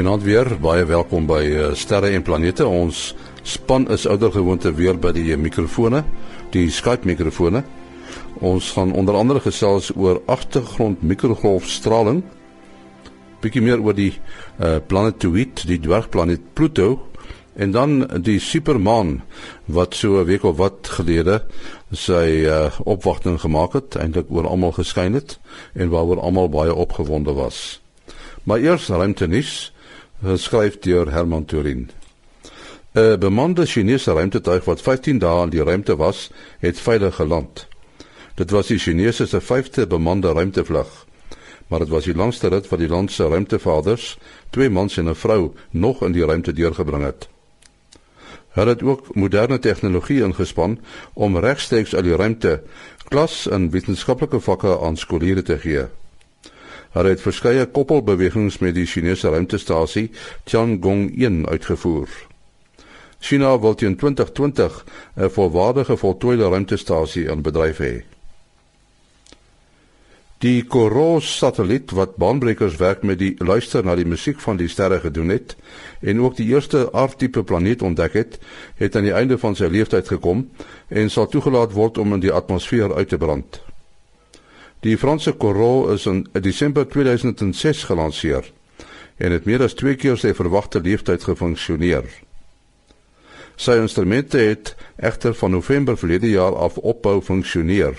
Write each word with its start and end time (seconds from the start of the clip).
Goeienaand 0.00 0.24
weer, 0.24 0.48
baie 0.56 0.84
welkom 0.88 1.26
by 1.28 1.42
uh, 1.44 1.64
Sterre 1.76 2.08
en 2.16 2.22
Planete. 2.24 2.64
Ons 2.64 3.10
span 3.44 3.82
is 3.92 4.06
oudergewoonte 4.08 4.70
weer 4.72 4.96
by 4.96 5.10
die 5.12 5.34
mikrofone, 5.36 5.98
die 6.54 6.70
Skype 6.72 7.04
mikrofone. 7.04 7.60
Ons 8.40 8.70
gaan 8.72 8.94
onder 8.96 9.18
andere 9.18 9.42
gesels 9.44 9.90
oor 9.92 10.22
agtergrond 10.24 11.02
mikrogolfstraling. 11.04 12.22
Bietjie 13.44 13.60
meer 13.60 13.82
oor 13.84 13.92
die 13.98 14.14
uh, 14.14 14.78
planetoïd, 14.80 15.66
die 15.68 15.76
dwergplaneet 15.84 16.46
Pluto 16.56 16.94
en 17.60 17.76
dan 17.76 18.06
die 18.24 18.38
supermaan 18.40 19.18
wat 19.68 19.98
so 20.00 20.22
'n 20.22 20.24
week 20.30 20.46
of 20.48 20.56
wat 20.56 20.88
gelede 20.96 21.42
sy 21.92 22.48
uh, 22.48 22.72
opwagting 22.88 23.36
gemaak 23.44 23.76
het, 23.76 24.00
eintlik 24.00 24.32
oor 24.32 24.48
almal 24.48 24.72
geskyn 24.72 25.12
het 25.12 25.36
en 25.76 25.92
waaroor 25.92 26.24
almal 26.24 26.48
baie 26.48 26.72
opgewonde 26.72 27.36
was. 27.36 27.82
Maar 28.48 28.64
eers 28.64 28.88
ruimtenis 28.88 29.74
geskryf 30.22 30.78
deur 30.78 31.12
Herman 31.12 31.44
Turin. 31.44 31.90
'n 32.94 33.18
Bemande 33.18 33.66
Chinese 33.66 34.12
ruimtetuig 34.12 34.64
wat 34.64 34.82
15 34.82 35.18
dae 35.18 35.42
in 35.42 35.50
die 35.50 35.62
ruimte 35.62 35.96
was, 35.96 36.30
het 36.58 36.80
veilig 36.80 37.14
geland. 37.14 37.68
Dit 38.34 38.50
was 38.50 38.66
die 38.66 38.78
Chinese 38.78 39.26
se 39.26 39.40
vyfde 39.40 39.86
bemande 39.86 40.32
ruimtevlug, 40.32 41.06
maar 41.68 41.78
dit 41.78 41.88
was 41.88 42.04
die 42.04 42.14
langste 42.14 42.48
rit 42.48 42.68
wat 42.68 42.78
die 42.78 42.88
land 42.88 43.12
se 43.12 43.28
ruimtevaders, 43.28 44.18
twee 44.50 44.70
mans 44.70 44.96
en 44.96 45.08
'n 45.08 45.14
vrou, 45.14 45.52
nog 45.70 46.02
in 46.02 46.12
die 46.12 46.24
ruimte 46.24 46.52
deurgebring 46.52 47.04
het. 47.04 47.28
Hulle 48.50 48.70
het 48.70 48.82
ook 48.82 49.14
moderne 49.14 49.58
tegnologie 49.58 50.22
ingespan 50.22 50.78
om 51.14 51.38
regstreeks 51.38 51.94
uit 51.94 52.04
die 52.04 52.16
ruimte 52.16 52.62
klas 53.08 53.46
in 53.46 53.70
wetenskaplike 53.70 54.40
vakke 54.40 54.80
aan 54.80 54.96
skoolleerders 54.96 55.46
te 55.46 55.58
gee. 55.58 55.99
Hulle 56.90 57.14
het 57.14 57.22
verskeie 57.22 57.66
koppelbewegings 57.70 58.58
met 58.58 58.74
die 58.74 58.86
Chinese 58.86 59.30
ruimtestasie 59.30 60.10
Tiangong-1 60.44 61.44
uitgevoer. 61.46 62.08
China 63.20 63.58
wil 63.58 63.74
teen 63.74 63.96
2020 63.96 64.84
'n 65.16 65.30
volwaardige 65.30 65.96
voltooide 65.96 66.48
ruimtestasie 66.48 67.28
in 67.28 67.42
bedryf 67.42 67.78
hê. 67.78 68.02
Die 70.40 70.64
Koros 70.64 71.38
satelliet 71.38 71.90
wat 71.90 72.16
baanbrekers 72.16 72.76
werk 72.76 73.02
met 73.02 73.18
die 73.18 73.34
luister 73.38 73.84
na 73.84 73.94
die 73.94 74.06
musiek 74.08 74.40
van 74.40 74.56
die 74.56 74.68
sterre 74.68 75.00
gedoen 75.00 75.28
het 75.28 75.56
en 76.00 76.20
ook 76.20 76.36
die 76.36 76.46
eerste 76.46 76.88
aardtipe 76.92 77.42
planeet 77.42 77.82
ontdek 77.82 78.12
het, 78.12 78.38
het 78.74 78.96
aan 78.96 79.04
die 79.04 79.12
einde 79.12 79.38
van 79.38 79.54
sy 79.54 79.68
lewensyd 79.68 80.08
gekom 80.08 80.48
en 80.88 81.10
sal 81.10 81.28
toegelaat 81.28 81.72
word 81.72 81.98
om 81.98 82.16
in 82.16 82.20
die 82.24 82.32
atmosfeer 82.32 82.94
uit 82.94 83.08
te 83.08 83.18
brand. 83.18 83.60
Die 84.80 84.96
Franse 84.96 85.36
Corot 85.36 85.90
is 85.92 86.06
in 86.06 86.22
Desember 86.32 86.88
2006 86.88 87.84
gelanseer 87.84 88.46
en 89.16 89.32
het 89.32 89.44
meer 89.44 89.60
as 89.60 89.74
2 89.76 89.98
keer 90.00 90.16
sy 90.16 90.30
verwagte 90.32 90.80
lewensduur 90.80 91.20
gefunksioneer. 91.20 92.06
Sy 93.60 93.76
instrumente 93.76 94.40
het 94.40 94.72
egter 94.96 95.36
van 95.36 95.52
November 95.52 95.98
verlede 96.00 96.30
jaar 96.30 96.56
af 96.56 96.78
ophou 96.80 97.18
funksioneer 97.20 97.92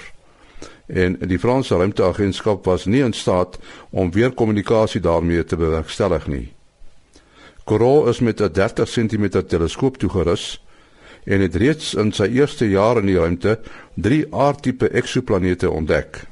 en 0.89 1.19
die 1.21 1.37
Franse 1.39 1.77
ruimteagentskap 1.77 2.65
was 2.65 2.87
nie 2.89 3.03
in 3.05 3.13
staat 3.13 3.59
om 3.91 4.09
weer 4.11 4.33
kommunikasie 4.33 5.03
daarmee 5.05 5.45
te 5.45 5.61
bewerkstellig 5.61 6.25
nie. 6.27 6.47
Corot 7.63 8.09
is 8.09 8.25
met 8.25 8.41
'n 8.41 8.51
30 8.53 8.89
cm 8.89 9.45
teleskoop 9.45 9.97
toegerus 9.97 10.57
en 11.25 11.41
het 11.41 11.55
reeds 11.55 11.93
in 11.93 12.11
sy 12.11 12.25
eerste 12.25 12.65
jaar 12.69 12.97
in 12.97 13.05
die 13.05 13.19
ruimte 13.19 13.59
drie 13.93 14.25
aardtipe 14.33 14.89
eksoplanete 14.89 15.69
ontdek. 15.69 16.30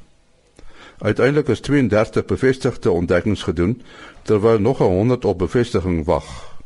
Uiteindelik 1.00 1.48
is 1.48 1.60
32 1.60 2.26
bevestigde 2.26 2.92
ontdekkings 2.92 3.44
gedoen 3.44 3.82
terwyl 4.22 4.60
nog 4.60 4.78
100 4.78 5.26
op 5.26 5.38
bevestiging 5.38 6.06
wag. 6.06 6.58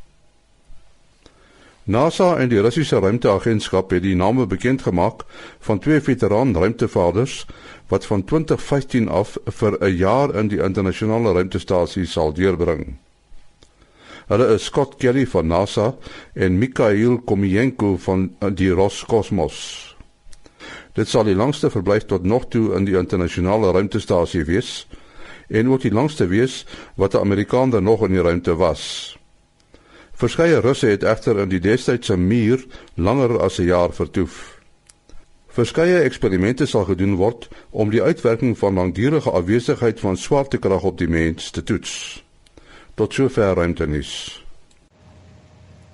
NASA 1.83 2.37
en 2.37 2.49
die 2.49 2.61
Russiese 2.61 2.99
Ruimteagentskap 2.99 3.91
het 3.91 4.01
die 4.01 4.15
name 4.15 4.45
bekend 4.47 4.81
gemaak 4.81 5.25
van 5.59 5.79
twee 5.79 6.01
veteran 6.01 6.55
ruimtevaarders 6.55 7.45
wat 7.87 8.05
van 8.05 8.23
2015 8.23 9.09
af 9.09 9.37
vir 9.45 9.77
'n 9.79 9.95
jaar 9.95 10.35
in 10.35 10.47
die 10.47 10.63
internasionale 10.63 11.31
ruimtestasie 11.31 12.05
sal 12.05 12.33
deurbring. 12.33 12.95
Hulle 14.27 14.53
is 14.53 14.63
Scott 14.63 14.95
Kelly 14.95 15.27
van 15.27 15.47
NASA 15.47 15.95
en 16.33 16.57
Mikhail 16.57 17.17
Komienko 17.17 17.97
van 17.97 18.35
die 18.53 18.69
Roskosmos. 18.69 19.92
Dit 20.93 21.09
sal 21.09 21.25
die 21.25 21.35
langste 21.35 21.69
verblyf 21.73 22.05
tot 22.05 22.23
nog 22.23 22.47
toe 22.53 22.75
in 22.77 22.85
die 22.85 22.97
internasionale 22.97 23.71
ruimtestasie 23.71 24.43
wees 24.45 24.87
en 25.49 25.69
ook 25.69 25.81
die 25.81 25.93
langste 25.93 26.27
wees 26.27 26.65
wat 26.95 27.13
'n 27.13 27.25
Amerikaner 27.25 27.81
nog 27.81 28.05
in 28.05 28.11
die 28.11 28.21
ruimte 28.21 28.55
was. 28.55 29.17
Verskeie 30.13 30.59
Russe 30.59 30.87
het 30.87 31.03
egter 31.03 31.39
in 31.39 31.49
die 31.49 31.59
destydse 31.59 32.17
muur 32.17 32.65
langer 32.95 33.39
as 33.41 33.57
'n 33.57 33.65
jaar 33.65 33.93
vertoef. 33.93 34.61
Verskeie 35.47 35.99
eksperimente 35.99 36.65
sal 36.65 36.83
gedoen 36.83 37.15
word 37.15 37.47
om 37.69 37.89
die 37.89 38.01
uitwerking 38.01 38.57
van 38.57 38.73
langdurige 38.73 39.31
afwesigheid 39.31 39.99
van 39.99 40.17
swaartekrag 40.17 40.83
op 40.83 40.97
die 40.97 41.07
mens 41.07 41.49
te 41.49 41.63
toets. 41.63 42.23
Tot 42.93 43.13
sover 43.13 43.53
ruimtenis. 43.53 44.43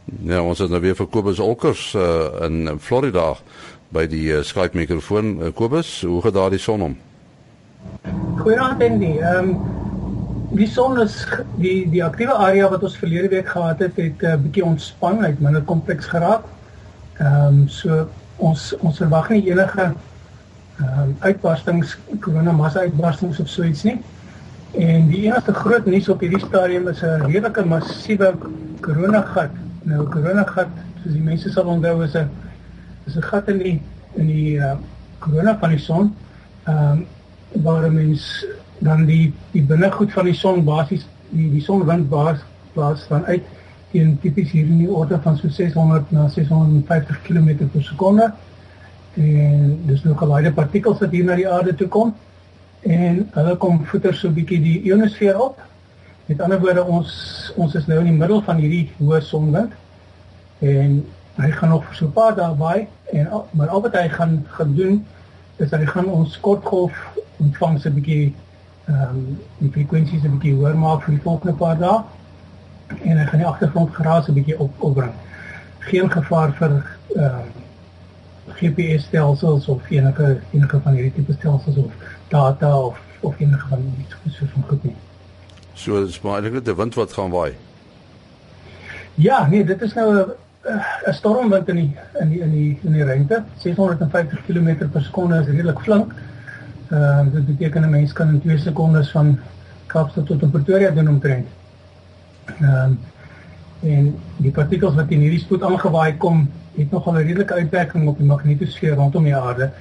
Nou, 0.06 0.48
ons 0.48 0.60
het 0.60 0.70
nou 0.70 0.82
weer 0.82 0.96
vir 0.96 1.08
Kobus 1.08 1.40
Olkers 1.40 1.94
uh, 1.94 2.28
in 2.42 2.80
Florida 2.80 3.38
by 3.90 4.06
die 4.10 4.28
uh, 4.30 4.44
Skype 4.46 4.78
mikrofoon 4.78 5.40
uh, 5.42 5.52
Kobus, 5.56 6.02
hoe 6.06 6.22
gaan 6.22 6.36
daardie 6.36 6.62
son 6.62 6.82
om? 6.82 6.98
Goeienaand 8.38 8.84
Andy. 8.86 9.16
Ehm 9.18 9.50
um, 9.50 9.78
die 10.50 10.68
son 10.68 10.98
is 11.02 11.14
die 11.62 11.90
die 11.94 12.02
aktiewe 12.02 12.34
area 12.34 12.70
wat 12.70 12.84
ons 12.84 12.98
verlede 12.98 13.30
week 13.30 13.50
gehad 13.54 13.82
het, 13.86 13.98
het 14.02 14.22
'n 14.22 14.26
uh, 14.26 14.38
bietjie 14.44 14.66
ontspan, 14.66 15.24
hy't 15.24 15.42
minder 15.42 15.62
kompleks 15.62 16.06
geraak. 16.06 16.46
Ehm 17.18 17.48
um, 17.48 17.68
so 17.68 18.06
ons 18.38 18.76
ons 18.80 18.98
verwag 18.98 19.30
nie 19.30 19.50
enige 19.50 19.82
ehm 19.82 21.00
um, 21.02 21.16
uitbarstings, 21.20 21.98
korona 22.20 22.52
massa 22.52 22.80
uitbarstings 22.80 23.40
of 23.40 23.50
so 23.50 23.64
iets 23.64 23.84
nie. 23.84 23.98
En 24.78 25.08
die 25.10 25.24
enigste 25.26 25.54
groot 25.54 25.86
nuus 25.86 26.10
op 26.10 26.22
hierdie 26.22 26.46
stadium 26.46 26.88
is 26.88 27.02
'n 27.02 27.26
redelike 27.26 27.66
massiewe 27.66 28.34
korona 28.82 29.22
gat. 29.22 29.52
Nou 29.84 30.06
korona 30.10 30.44
gat, 30.44 30.70
soos 31.02 31.14
die 31.14 31.26
mense 31.26 31.50
sal 31.50 31.66
onthou, 31.66 32.04
is 32.04 32.16
'n 32.16 32.30
is 33.10 33.16
'n 33.18 33.30
gat 33.32 33.48
in 33.50 33.58
die 33.58 33.82
in 34.16 34.28
die 34.28 34.58
uh, 34.58 34.76
korona 35.20 35.58
van 35.60 35.70
die 35.70 35.80
son. 35.80 36.16
Ehm 36.64 36.92
um, 36.92 37.06
waar 37.64 37.92
mens 37.92 38.46
dan 38.80 39.06
die 39.06 39.34
die 39.52 39.64
binnegoed 39.64 40.12
van 40.14 40.26
die 40.26 40.38
son 40.38 40.64
basies 40.64 41.08
die 41.30 41.50
die 41.52 41.62
sonwind 41.62 42.10
baas 42.10 42.40
plaas 42.74 43.06
van 43.10 43.26
uit 43.26 43.44
teen 43.92 44.18
tipies 44.22 44.52
hier 44.52 44.68
in 44.70 44.78
die 44.84 44.92
orde 44.92 45.20
van 45.24 45.38
so 45.38 45.50
600 45.50 46.12
na 46.12 46.28
650 46.30 47.22
km 47.26 47.68
per 47.72 47.84
sekonde. 47.84 48.34
En 49.14 49.80
dis 49.86 50.04
nog 50.04 50.18
gelaaide 50.18 50.54
partikels 50.54 51.00
wat 51.00 51.12
hier 51.12 51.26
na 51.26 51.36
die 51.36 51.50
aarde 51.50 51.76
toe 51.76 51.88
kom 51.88 52.14
en 52.82 53.26
hulle 53.32 53.56
kom 53.58 53.82
voeter 53.86 54.14
so 54.14 54.28
'n 54.28 54.34
bietjie 54.34 54.62
die 54.62 54.82
ionosfeer 54.82 55.40
op. 55.42 55.58
Met 56.26 56.42
ander 56.42 56.60
woorde 56.60 56.84
ons 56.84 57.54
ons 57.56 57.76
is 57.76 57.88
nou 57.88 58.00
in 58.00 58.12
die 58.12 58.20
middel 58.20 58.42
van 58.42 58.58
hierdie 58.58 58.90
hoë 59.00 59.22
sonwind 59.22 59.74
en 60.60 61.06
hy 61.40 61.52
gaan 61.52 61.70
nog 61.70 61.88
so 61.96 62.06
'n 62.06 62.12
paar 62.12 62.36
dae 62.36 62.54
by 62.56 62.88
en 63.14 63.28
maar 63.52 63.70
al 63.70 63.82
wat 63.82 63.94
hy 63.94 64.08
gaan 64.10 64.46
gaan 64.58 64.76
doen 64.76 65.06
is 65.58 65.72
hy 65.72 65.86
gaan 65.86 66.06
ons 66.06 66.40
kortgolf 66.40 66.94
ontvangs 67.38 67.86
'n 67.86 67.94
bietjie 67.94 68.34
ehm 68.88 69.02
um, 69.02 69.40
die 69.58 69.72
frekwensies 69.72 70.24
'n 70.24 70.38
bietjie 70.38 70.56
hoër 70.56 70.78
maak 70.78 71.04
vir 71.04 71.14
die 71.16 71.24
volgende 71.24 71.56
paar 71.56 71.78
dae 71.78 72.04
en 73.04 73.18
hy 73.18 73.26
gaan 73.26 73.44
die 73.44 73.48
agtergrond 73.48 73.96
geraas 73.96 74.28
'n 74.28 74.34
bietjie 74.34 74.60
op 74.60 74.74
opbring. 74.78 75.14
Geen 75.80 76.12
gevaar 76.12 76.54
vir 76.54 76.72
ehm 77.16 77.26
um, 77.26 77.58
GPS 78.56 79.04
stelsels 79.04 79.68
of 79.68 79.90
enige 79.90 80.40
enige 80.52 80.80
van 80.84 80.94
hierdie 80.94 81.14
tipe 81.14 81.34
stelsels 81.34 81.78
of 81.78 81.92
data 82.28 82.80
of 82.80 83.00
of 83.22 83.40
enige 83.40 83.68
van 83.68 83.94
iets 84.00 84.38
so 84.38 84.46
van 84.54 84.64
goed 84.68 84.84
nie. 84.84 84.96
So 85.74 86.06
dis 86.06 86.22
maar 86.22 86.34
eintlik 86.34 86.54
net 86.54 86.68
'n 86.68 86.76
wind 86.76 86.96
wat 86.96 87.14
gaan 87.14 87.30
waai. 87.30 87.54
Ja, 89.16 89.48
nee, 89.48 89.66
dit 89.66 89.82
is 89.82 89.94
nou 89.94 90.16
'n 90.16 90.32
'n 90.68 91.14
stormwind 91.14 91.68
in 91.68 91.76
die 91.76 91.96
in 92.20 92.30
die 92.30 92.40
in 92.40 92.52
die 92.52 92.80
in 92.84 92.94
die 92.94 93.04
ruimte 93.04 93.44
650 93.58 94.42
km 94.46 94.90
per 94.92 95.02
sekonde 95.02 95.40
is 95.40 95.48
redelik 95.48 95.80
flink. 95.80 96.14
Ehm 96.90 97.28
uh, 97.28 97.34
dit 97.34 97.46
beteken 97.46 97.84
'n 97.84 97.90
mens 97.90 98.14
kan 98.14 98.28
in 98.28 98.42
2 98.42 98.58
sekondes 98.58 99.12
van 99.12 99.40
Kaapstad 99.88 100.26
tot 100.26 100.52
Pretoria 100.52 100.92
doen 100.92 101.08
omtrent. 101.08 101.48
Ehm 102.60 102.74
um, 102.74 103.00
en 103.82 104.16
die 104.38 104.52
partikels 104.52 104.96
wat 104.96 105.10
in 105.10 105.20
hierdie 105.20 105.40
spoed 105.40 105.64
aangewaai 105.64 106.18
kom, 106.18 106.50
het 106.76 106.92
nogal 106.92 107.14
'n 107.14 107.24
redelike 107.24 107.54
uitwerking 107.54 108.08
op 108.08 108.18
die 108.18 108.26
magnetosfeer 108.26 108.96
rondom 108.96 109.24
die 109.24 109.36
aarde. 109.36 109.72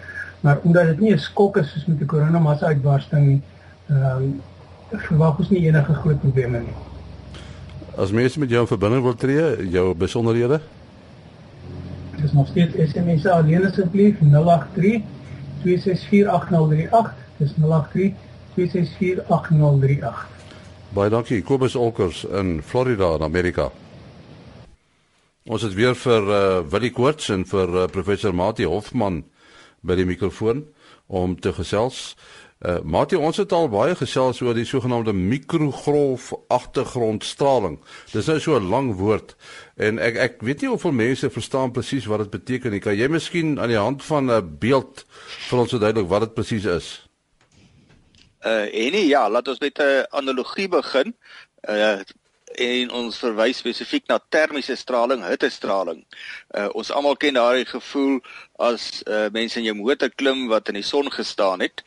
Maar 0.41 0.59
omdat 0.63 0.87
dit 0.87 1.01
nie 1.01 1.13
'n 1.13 1.19
skok 1.19 1.57
is 1.57 1.71
soos 1.73 1.87
met 1.87 1.99
die 1.99 2.07
koronamassa 2.07 2.67
uitbarsting 2.67 3.27
nie, 3.27 3.43
ehm 3.89 4.23
um, 4.23 4.41
verwag 4.91 5.39
ons 5.39 5.51
nie 5.51 5.67
enige 5.67 5.95
groot 5.95 6.21
probleme 6.21 6.59
nie. 6.59 6.88
As 7.99 8.13
mense 8.15 8.39
met 8.39 8.51
jou 8.51 8.61
in 8.63 8.71
verbinding 8.71 9.03
wil 9.03 9.15
tree, 9.19 9.69
jou 9.73 9.95
besonderhede? 9.99 10.61
Dis 12.21 12.33
nog 12.33 12.47
steeds 12.47 12.77
SMS 12.93 13.27
alleen 13.27 13.67
asseblief 13.67 14.21
083 14.23 15.03
2648038. 15.65 17.11
Dis 17.37 17.53
083 17.59 18.13
2648038. 18.55 20.27
Baie 20.95 21.11
dankie 21.11 21.43
Kobus 21.43 21.75
Olkers 21.75 22.23
in 22.25 22.63
Florida 22.63 23.15
in 23.19 23.23
Amerika. 23.27 23.71
Ons 25.51 25.67
het 25.67 25.75
weer 25.75 25.99
vir 25.99 26.23
uh, 26.31 26.63
Willie 26.71 26.95
Koorts 26.95 27.33
en 27.35 27.43
vir 27.51 27.69
uh, 27.83 27.91
professor 27.91 28.35
Mati 28.35 28.67
Hofman 28.67 29.25
by 29.83 29.99
die 29.99 30.07
mikrofoon 30.07 30.69
om 31.07 31.35
te 31.41 31.51
gesels. 31.57 32.15
Uh, 32.59 32.81
Mati, 32.83 33.15
ons 33.15 33.37
het 33.39 33.53
al 33.55 33.69
baie 33.71 33.95
gesels 33.95 34.41
oor 34.43 34.57
die 34.57 34.67
sogenaamde 34.67 35.13
mikrogolf 35.15 36.33
agtergrondstraling. 36.51 37.77
Dis 38.11 38.27
nou 38.27 38.41
so 38.43 38.59
'n 38.59 38.67
lang 38.69 38.97
woord 38.99 39.37
en 39.77 39.99
ek 39.99 40.17
ek 40.17 40.43
weet 40.43 40.61
nie 40.61 40.71
of 40.71 40.81
veel 40.81 40.93
mense 40.93 41.31
verstaan 41.31 41.71
presies 41.71 42.07
wat 42.07 42.19
dit 42.19 42.31
beteken 42.31 42.71
nie. 42.71 42.81
Kan 42.81 42.97
jy 42.97 43.07
miskien 43.09 43.61
aan 43.61 43.69
die 43.69 43.79
hand 43.79 44.03
van 44.03 44.31
'n 44.31 44.59
beeld 44.59 45.05
vir 45.49 45.59
ons 45.59 45.71
verduidelik 45.71 46.09
wat 46.09 46.21
dit 46.21 46.35
presies 46.35 46.65
is? 46.65 47.09
Uh 48.45 48.67
en 48.67 48.93
nie, 48.93 49.07
ja, 49.07 49.31
laat 49.31 49.49
ons 49.49 49.61
met 49.61 49.79
'n 49.79 50.07
analogie 50.11 50.69
begin. 50.69 51.15
Uh 51.69 52.03
en 52.55 52.91
ons 52.91 53.19
verwys 53.19 53.59
spesifiek 53.59 54.09
na 54.09 54.19
termiese 54.29 54.77
straling, 54.77 55.23
hittestraling. 55.25 56.05
Uh 56.51 56.69
ons 56.73 56.91
almal 56.91 57.17
ken 57.17 57.35
daardie 57.35 57.67
gevoel 57.67 58.21
as 58.59 59.03
uh 59.07 59.29
mense 59.31 59.59
in 59.59 59.65
jou 59.65 59.75
motor 59.75 60.11
klim 60.11 60.49
wat 60.49 60.69
in 60.69 60.75
die 60.75 60.83
son 60.83 61.11
gestaan 61.11 61.61
het. 61.61 61.85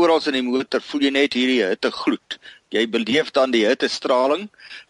Oral 0.00 0.22
in 0.30 0.38
die 0.38 0.46
motor 0.46 0.80
voel 0.80 1.04
jy 1.04 1.10
net 1.12 1.34
hierdie 1.36 1.60
hittegloed. 1.60 2.38
Jy 2.72 2.86
beleef 2.88 3.32
dan 3.36 3.52
die 3.52 3.66
hittestraling 3.66 4.46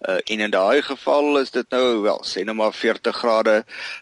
uh 0.08 0.18
en 0.32 0.44
in 0.46 0.52
daai 0.54 0.82
geval 0.86 1.40
is 1.40 1.50
dit 1.50 1.66
nou 1.74 2.02
wel 2.04 2.20
sê 2.28 2.44
nou 2.46 2.54
maar 2.60 2.76
40 2.76 3.16
grade. 3.22 3.56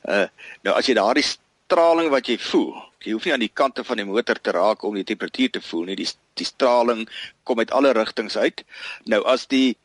Uh 0.04 0.26
nou 0.66 0.74
as 0.76 0.90
jy 0.90 0.98
daardie 0.98 1.24
straling 1.24 2.10
wat 2.12 2.28
jy 2.28 2.36
voel, 2.50 2.74
jy 3.04 3.14
hoef 3.16 3.24
nie 3.24 3.34
aan 3.36 3.44
die 3.46 3.56
kante 3.62 3.84
van 3.84 4.00
die 4.00 4.08
motor 4.08 4.40
te 4.40 4.52
raak 4.56 4.84
om 4.84 4.98
die 4.98 5.06
temperatuur 5.08 5.54
te 5.56 5.64
voel 5.70 5.88
nie. 5.88 5.98
Die 6.02 6.08
die 6.40 6.48
straling 6.48 7.06
kom 7.48 7.62
uit 7.62 7.72
alle 7.72 7.94
rigtings 7.96 8.36
uit. 8.36 8.64
Nou 9.06 9.22
as 9.24 9.46
die 9.48 9.76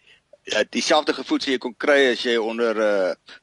ja, 0.43 0.65
dieselfde 0.75 1.15
gevoel 1.15 1.39
sê 1.39 1.55
jy 1.55 1.61
kon 1.63 1.77
kry 1.77 1.99
as 2.11 2.25
jy 2.27 2.35
onder 2.41 2.75
'n 2.75 2.89
uh, 2.89 3.39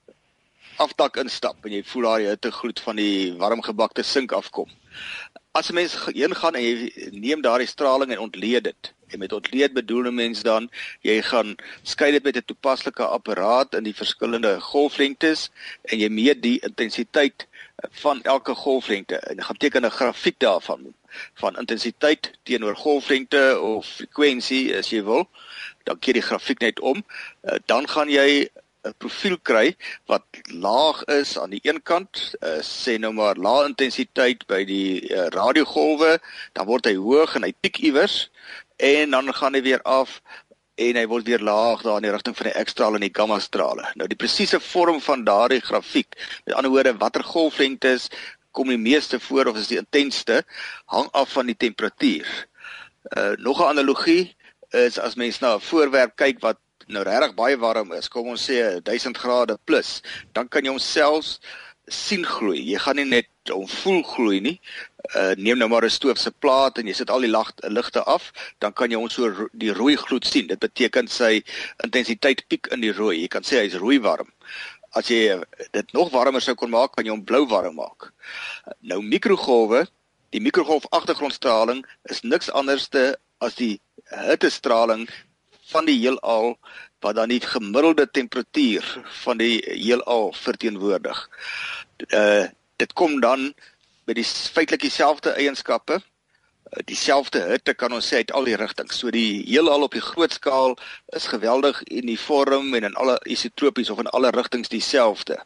afdak 0.80 1.16
instap 1.20 1.64
en 1.64 1.72
jy 1.76 1.82
voel 1.84 2.06
daai 2.08 2.28
hittegloed 2.32 2.80
van 2.80 2.96
die 2.96 3.32
warmgebakte 3.40 4.02
sink 4.02 4.32
afkom. 4.32 4.68
As 5.52 5.68
'n 5.68 5.74
mens 5.74 5.94
heen 6.14 6.34
gaan 6.36 6.54
en 6.54 6.62
jy 6.62 7.08
neem 7.10 7.40
daardie 7.42 7.66
straling 7.66 8.12
en 8.12 8.18
ontleed 8.18 8.64
dit. 8.64 8.92
En 9.10 9.18
met 9.18 9.32
ontleed 9.32 9.72
bedoel 9.72 10.04
'n 10.06 10.14
mens 10.14 10.42
dan 10.42 10.70
jy 11.02 11.22
gaan 11.22 11.56
skei 11.82 12.10
dit 12.12 12.22
met 12.22 12.36
'n 12.36 12.44
toepaslike 12.46 13.04
apparaat 13.04 13.74
in 13.74 13.82
die 13.82 13.94
verskillende 13.94 14.60
golflengtes 14.60 15.50
en 15.82 15.98
jy 15.98 16.08
meet 16.08 16.42
die 16.42 16.60
intensiteit 16.60 17.46
van 17.90 18.22
elke 18.22 18.54
golflengte. 18.54 19.16
En 19.16 19.42
gaan 19.42 19.56
teken 19.56 19.84
'n 19.84 19.90
grafiek 19.90 20.38
daarvan 20.38 20.94
van 21.34 21.58
intensiteit 21.58 22.30
teenoor 22.42 22.76
golflengte 22.76 23.60
of 23.60 23.86
frekwensie 23.86 24.76
as 24.76 24.90
jy 24.90 25.02
wil. 25.02 25.28
Dan 25.82 25.98
keer 25.98 26.14
die 26.14 26.28
grafiek 26.30 26.60
net 26.60 26.80
om. 26.80 27.04
Uh, 27.42 27.54
dan 27.66 27.88
gaan 27.88 28.08
jy 28.08 28.48
'n 28.84 28.94
profiel 28.98 29.38
kry 29.38 29.76
wat 30.08 30.24
laag 30.48 31.04
is 31.04 31.38
aan 31.38 31.50
die 31.50 31.60
een 31.62 31.82
kant 31.82 32.34
uh, 32.40 32.60
sê 32.64 32.96
nou 32.98 33.12
maar 33.12 33.36
lae 33.36 33.66
intensiteit 33.68 34.46
by 34.48 34.64
die 34.64 35.04
uh, 35.10 35.26
radiogolwe 35.36 36.18
dan 36.56 36.66
word 36.66 36.88
hy 36.88 36.96
hoog 36.96 37.36
en 37.36 37.44
hy 37.48 37.52
piek 37.60 37.82
iewers 37.84 38.30
en 38.80 39.10
dan 39.16 39.34
gaan 39.34 39.54
hy 39.54 39.62
weer 39.62 39.82
af 39.82 40.20
en 40.80 40.96
hy 40.96 41.06
word 41.06 41.28
weer 41.28 41.42
laag 41.44 41.82
daar 41.84 42.00
in 42.00 42.08
die 42.08 42.12
rigting 42.14 42.36
van 42.36 42.48
die 42.48 42.64
X-strale 42.64 42.96
en 42.96 43.04
die 43.04 43.12
gamma-strale. 43.12 43.90
Nou 44.00 44.08
die 44.08 44.16
presiese 44.16 44.60
vorm 44.64 45.00
van 45.04 45.26
daardie 45.26 45.60
grafiek, 45.60 46.16
met 46.46 46.54
ander 46.56 46.72
woorde 46.72 46.94
watter 46.96 47.24
golflengtes 47.26 48.08
kom 48.56 48.72
die 48.72 48.80
meeste 48.80 49.20
voor 49.20 49.50
of 49.50 49.60
is 49.60 49.68
die 49.70 49.78
intensste, 49.78 50.40
hang 50.90 51.10
af 51.12 51.36
van 51.36 51.52
die 51.52 51.58
temperatuur. 51.68 52.30
Uh 53.16 53.36
nog 53.36 53.60
'n 53.60 53.76
analogie 53.76 54.36
is 54.70 54.98
as 54.98 55.14
mens 55.14 55.38
na 55.40 55.54
'n 55.54 55.60
voorwerp 55.60 56.16
kyk 56.16 56.40
wat 56.40 56.58
nou 56.88 57.02
regtig 57.04 57.34
baie 57.34 57.56
warm 57.58 57.92
is, 57.92 58.08
kom 58.08 58.28
ons 58.32 58.46
sê 58.48 58.80
1000 58.80 59.18
grade 59.18 59.58
plus, 59.64 60.00
dan 60.32 60.48
kan 60.48 60.64
jy 60.64 60.70
homself 60.70 61.36
sien 61.90 62.24
gloei. 62.24 62.60
Jy 62.70 62.78
gaan 62.78 63.00
nie 63.00 63.08
net 63.08 63.50
hom 63.50 63.66
voel 63.68 64.02
gloei 64.06 64.40
nie. 64.44 64.56
Uh 65.16 65.34
neem 65.36 65.58
nou 65.58 65.68
maar 65.68 65.84
'n 65.84 65.90
stoof 65.90 66.18
se 66.18 66.30
plaat 66.30 66.78
en 66.78 66.86
jy 66.86 66.94
sit 66.94 67.10
al 67.10 67.20
die 67.20 67.30
lig 67.30 67.50
ligte 67.68 68.02
af, 68.04 68.32
dan 68.60 68.72
kan 68.72 68.90
jy 68.90 68.96
ons 68.96 69.14
so 69.14 69.48
die 69.52 69.72
rooi 69.72 69.96
gloed 69.96 70.26
sien. 70.26 70.46
Dit 70.46 70.60
beteken 70.60 71.08
sy 71.08 71.42
intensiteit 71.84 72.44
piek 72.48 72.66
in 72.72 72.80
die 72.80 72.92
rooi. 72.92 73.22
Jy 73.22 73.28
kan 73.28 73.42
sê 73.42 73.60
hy's 73.62 73.74
rooi 73.74 73.98
warm. 73.98 74.28
As 74.92 75.08
jy 75.08 75.40
dit 75.72 75.92
nog 75.92 76.10
warmer 76.10 76.40
sou 76.40 76.54
kon 76.54 76.70
maak, 76.70 76.94
kan 76.96 77.04
jy 77.04 77.10
hom 77.10 77.24
blou 77.24 77.46
warm 77.46 77.74
maak. 77.74 78.12
Nou 78.82 79.02
mikrogolwe, 79.02 79.86
die 80.30 80.40
mikrogolf 80.40 80.86
agtergrondstraling 80.90 81.84
is 82.04 82.22
niks 82.22 82.50
anderste 82.50 83.16
as 83.40 83.54
die 83.54 83.80
hittestraling 84.10 85.08
van 85.70 85.86
die 85.88 85.98
heelal 85.98 86.56
wat 87.00 87.16
dan 87.16 87.32
die 87.32 87.40
gemiddelde 87.40 88.10
temperatuur 88.10 88.84
van 89.24 89.40
die 89.40 89.58
heelal 89.66 90.32
verteenwoordig. 90.36 91.28
Uh 92.08 92.46
dit 92.80 92.92
kom 92.96 93.20
dan 93.20 93.52
met 94.08 94.16
die 94.16 94.24
feitelik 94.24 94.80
dieselfde 94.80 95.34
eienskappe, 95.36 95.98
uh, 96.00 96.80
dieselfde 96.88 97.42
hitte 97.50 97.74
kan 97.74 97.92
ons 97.92 98.06
sê 98.08 98.22
uit 98.22 98.32
al 98.32 98.48
die 98.48 98.56
rigtings. 98.56 98.98
So 98.98 99.12
die 99.12 99.42
heelal 99.44 99.84
op 99.84 99.92
die 99.92 100.04
groot 100.04 100.32
skaal 100.32 100.78
is 101.16 101.28
geweldig 101.28 101.82
uniform 101.90 102.74
en 102.74 102.88
in 102.88 102.96
alle 102.96 103.18
isotropies 103.28 103.90
of 103.92 104.00
in 104.00 104.08
alle 104.16 104.32
rigtings 104.32 104.72
dieselfde. 104.72 105.36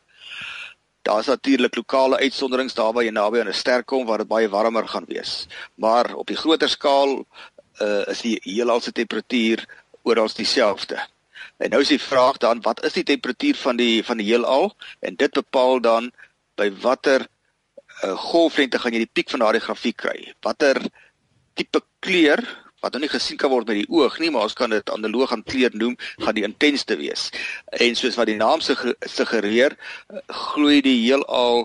Daar's 1.05 1.27
natuurlik 1.27 1.75
lokale 1.77 2.17
uitsonderings 2.23 2.75
daar 2.75 2.93
waar 2.93 3.05
jy 3.05 3.11
naby 3.11 3.41
aan 3.41 3.51
'n 3.51 3.63
ster 3.63 3.85
kom 3.85 4.07
waar 4.07 4.23
dit 4.23 4.29
baie 4.29 4.49
warmer 4.49 4.89
gaan 4.89 5.05
wees. 5.09 5.47
Maar 5.75 6.15
op 6.15 6.27
die 6.27 6.37
groter 6.37 6.69
skaal 6.69 7.27
uh, 7.83 8.07
is 8.07 8.21
die 8.21 8.39
heelal 8.43 8.81
se 8.81 8.93
temperatuur 8.93 9.67
oral 10.05 10.31
dieselfde. 10.37 11.01
En 11.57 11.71
nou 11.71 11.81
is 11.85 11.93
die 11.93 12.01
vraag 12.03 12.41
dan 12.43 12.61
wat 12.65 12.83
is 12.85 12.97
die 12.97 13.07
temperatuur 13.07 13.57
van 13.57 13.77
die 13.77 14.05
van 14.05 14.21
die 14.21 14.27
heelal 14.27 14.73
en 15.01 15.17
dit 15.17 15.33
bepaal 15.33 15.81
dan 15.81 16.11
by 16.59 16.71
watter 16.83 17.27
uh, 18.03 18.17
golflengte 18.29 18.79
gaan 18.79 18.95
jy 18.95 19.05
die 19.05 19.15
piek 19.19 19.31
van 19.31 19.45
daardie 19.45 19.63
grafiek 19.65 19.97
kry. 20.03 20.19
Watter 20.43 20.81
tipe 21.55 21.83
kleur 22.05 22.43
wat 22.85 22.93
nou 22.93 23.01
nie 23.07 23.13
gesien 23.13 23.39
kan 23.41 23.49
word 23.49 23.71
met 23.71 23.79
die 23.81 23.89
oog 23.89 24.19
nie, 24.21 24.29
maar 24.29 24.45
ons 24.45 24.57
kan 24.59 24.69
dit 24.75 24.91
analoog 24.93 25.31
aan 25.33 25.45
kleur 25.49 25.73
noem, 25.73 25.95
gaan 26.21 26.37
die 26.37 26.45
intensste 26.45 26.99
wees. 27.01 27.31
En 27.81 27.97
soos 27.97 28.19
wat 28.21 28.29
die 28.29 28.37
naam 28.37 28.61
suggereer, 28.61 29.73
uh, 30.13 30.21
gloei 30.53 30.83
die 30.85 30.99
heelal 31.07 31.65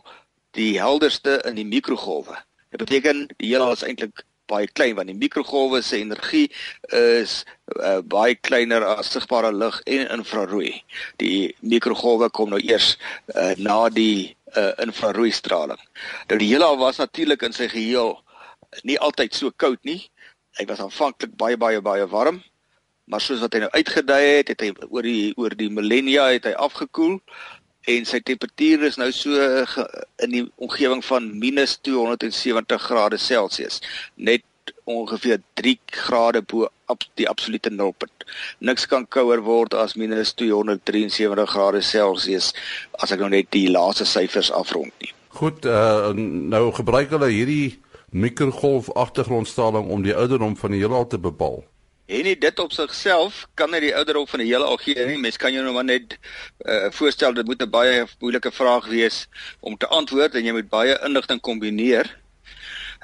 die 0.56 0.78
helderste 0.80 1.42
in 1.46 1.60
die 1.60 1.68
mikrogolwe. 1.68 2.38
Dit 2.72 2.86
beteken 2.86 3.26
die 3.36 3.52
heelal 3.52 3.76
is 3.76 3.84
eintlik 3.84 4.24
baie 4.50 4.68
klein 4.74 4.96
want 4.98 5.12
die 5.12 5.18
mikrogolwe 5.18 5.82
se 5.86 6.00
energie 6.02 6.48
is 6.96 7.44
uh, 7.78 8.00
baie 8.02 8.36
kleiner 8.36 8.86
as 8.96 9.12
sigbare 9.14 9.52
lig 9.54 9.80
en 9.86 10.08
infrarooi. 10.20 10.74
Die 11.22 11.54
mikrogolwe 11.62 12.32
kom 12.34 12.54
nou 12.54 12.62
eers 12.62 12.96
uh, 13.36 13.54
na 13.58 13.82
die 13.94 14.36
uh, 14.56 14.74
infrarooi 14.84 15.32
straling. 15.36 15.82
Nou 16.30 16.40
die 16.42 16.52
heelal 16.52 16.80
was 16.82 17.02
natuurlik 17.02 17.46
in 17.46 17.56
sy 17.56 17.70
geheel 17.72 18.18
nie 18.86 19.00
altyd 19.02 19.36
so 19.36 19.52
koud 19.58 19.82
nie. 19.88 20.02
Hy 20.60 20.66
was 20.70 20.82
aanvanklik 20.84 21.36
baie 21.40 21.58
baie 21.58 21.82
baie 21.82 22.08
warm, 22.10 22.42
maar 23.10 23.22
soos 23.24 23.42
wat 23.44 23.56
hy 23.56 23.64
nou 23.64 23.72
uitgedei 23.74 24.22
het, 24.26 24.52
het 24.54 24.62
hy 24.66 24.74
oor 24.90 25.06
die 25.06 25.34
oor 25.38 25.56
die 25.58 25.70
millennia 25.74 26.30
het 26.34 26.50
hy 26.50 26.54
afgekoel 26.58 27.18
en 27.88 28.06
sy 28.06 28.20
temperatuur 28.20 28.84
is 28.90 28.98
nou 29.00 29.12
so 29.16 29.40
in 30.24 30.34
die 30.34 30.44
omgewing 30.56 31.04
van 31.06 31.32
minus 31.40 31.78
270 31.88 32.82
grade 32.82 33.18
Celsius 33.18 33.80
net 34.16 34.44
ongeveer 34.90 35.42
3 35.54 35.78
grade 35.86 36.42
bo 36.42 36.68
op 36.90 37.04
die 37.14 37.28
absolute 37.30 37.70
nulpunt. 37.70 38.26
Niks 38.58 38.88
kan 38.90 39.06
kouer 39.08 39.42
word 39.46 39.74
as 39.74 39.96
minus 39.96 40.34
273 40.34 41.50
grade 41.50 41.82
Celsius 41.86 42.52
as 42.98 43.14
ek 43.14 43.22
nou 43.22 43.30
net 43.34 43.50
die 43.54 43.70
laaste 43.70 44.06
syfers 44.10 44.52
afrond 44.52 44.94
nie. 45.02 45.14
Goed, 45.40 45.66
uh, 45.70 46.10
nou 46.16 46.70
gebruik 46.74 47.14
hulle 47.14 47.30
hierdie 47.30 47.80
mikrogolf 48.10 48.90
agtergrondstraling 48.98 49.92
om 49.94 50.02
die 50.06 50.16
ouderdom 50.16 50.58
van 50.58 50.74
die 50.74 50.82
heelal 50.82 51.06
te 51.08 51.22
bepaal. 51.22 51.62
En 52.10 52.24
nie 52.26 52.38
dit 52.42 52.60
op 52.60 52.72
sigself 52.74 53.44
kan 53.54 53.70
net 53.70 53.84
die 53.86 53.94
ouderdom 53.94 54.26
van 54.28 54.42
die 54.42 54.48
hele 54.50 54.66
al 54.66 54.80
gee 54.82 55.04
nie. 55.06 55.18
Mens 55.22 55.38
kan 55.38 55.54
jou 55.54 55.62
nou 55.62 55.76
maar 55.76 55.86
net 55.86 56.16
uh, 56.66 56.88
voorstel 56.98 57.36
dit 57.38 57.46
moet 57.46 57.62
'n 57.62 57.70
baie 57.70 58.08
moeilike 58.20 58.52
vraag 58.52 58.88
wees 58.90 59.28
om 59.60 59.78
te 59.78 59.88
antwoord 59.88 60.36
en 60.36 60.44
jy 60.44 60.54
moet 60.58 60.70
baie 60.70 60.96
inligting 61.06 61.42
kombineer. 61.42 62.10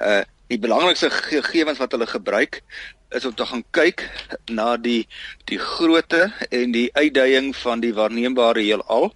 Uh 0.02 0.24
die 0.46 0.58
belangrikste 0.62 1.10
gegevens 1.10 1.78
wat 1.78 1.90
hulle 1.90 2.06
gebruik 2.06 2.60
is 3.10 3.24
om 3.24 3.34
te 3.34 3.46
gaan 3.46 3.64
kyk 3.70 4.04
na 4.50 4.76
die 4.76 5.08
die 5.44 5.58
grootte 5.58 6.32
en 6.50 6.70
die 6.70 6.90
uitdaging 6.94 7.56
van 7.56 7.80
die 7.80 7.94
waarneembare 7.94 8.62
heelal. 8.62 9.10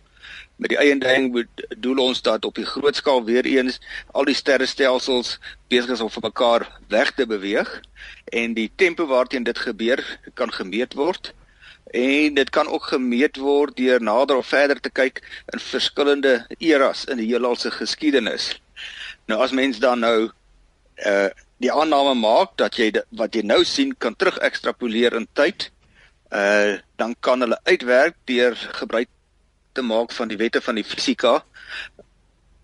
Met 0.61 0.75
die 0.75 0.79
eienaarding 0.79 1.31
bedoel 1.33 2.03
ons 2.05 2.23
dat 2.23 2.45
op 2.45 2.59
die 2.61 2.67
groot 2.69 2.97
skaal 2.97 3.23
weer 3.25 3.47
eens 3.49 3.79
al 4.13 4.27
die 4.29 4.37
sterrestelsels 4.37 5.39
besig 5.73 5.95
is 5.95 6.03
om 6.05 6.11
vir 6.13 6.27
mekaar 6.27 6.67
weg 6.93 7.15
te 7.17 7.25
beweeg 7.27 7.71
en 8.29 8.53
die 8.59 8.69
tempo 8.77 9.07
waarteen 9.09 9.47
dit 9.49 9.59
gebeur 9.59 10.03
kan 10.37 10.53
gemeet 10.53 10.93
word 11.01 11.33
en 11.97 12.35
dit 12.37 12.51
kan 12.51 12.69
ook 12.69 12.91
gemeet 12.93 13.41
word 13.41 13.77
deur 13.77 14.03
nader 14.05 14.37
of 14.37 14.51
verder 14.53 14.81
te 14.81 14.93
kyk 14.93 15.23
in 15.53 15.63
verskillende 15.65 16.35
eras 16.59 17.07
in 17.09 17.19
die 17.23 17.31
heelal 17.31 17.57
se 17.57 17.73
geskiedenis. 17.73 18.53
Nou 19.27 19.41
as 19.41 19.55
mens 19.57 19.81
dan 19.81 20.05
nou 20.05 20.29
uh 21.07 21.31
die 21.61 21.73
aanname 21.73 22.15
maak 22.17 22.55
dat 22.57 22.77
jy 22.81 22.87
wat 23.17 23.35
jy 23.37 23.43
nou 23.45 23.59
sien 23.69 23.91
kan 24.01 24.15
terug 24.17 24.39
ekstrapoleer 24.45 25.17
in 25.17 25.27
tyd 25.37 25.71
uh 26.33 26.77
dan 27.01 27.17
kan 27.21 27.41
hulle 27.45 27.59
uitwerk 27.65 28.17
deur 28.29 28.57
gebruik 28.77 29.09
te 29.73 29.83
maak 29.83 30.13
van 30.13 30.29
die 30.29 30.39
wette 30.41 30.61
van 30.61 30.79
die 30.79 30.85
fisika 30.85 31.41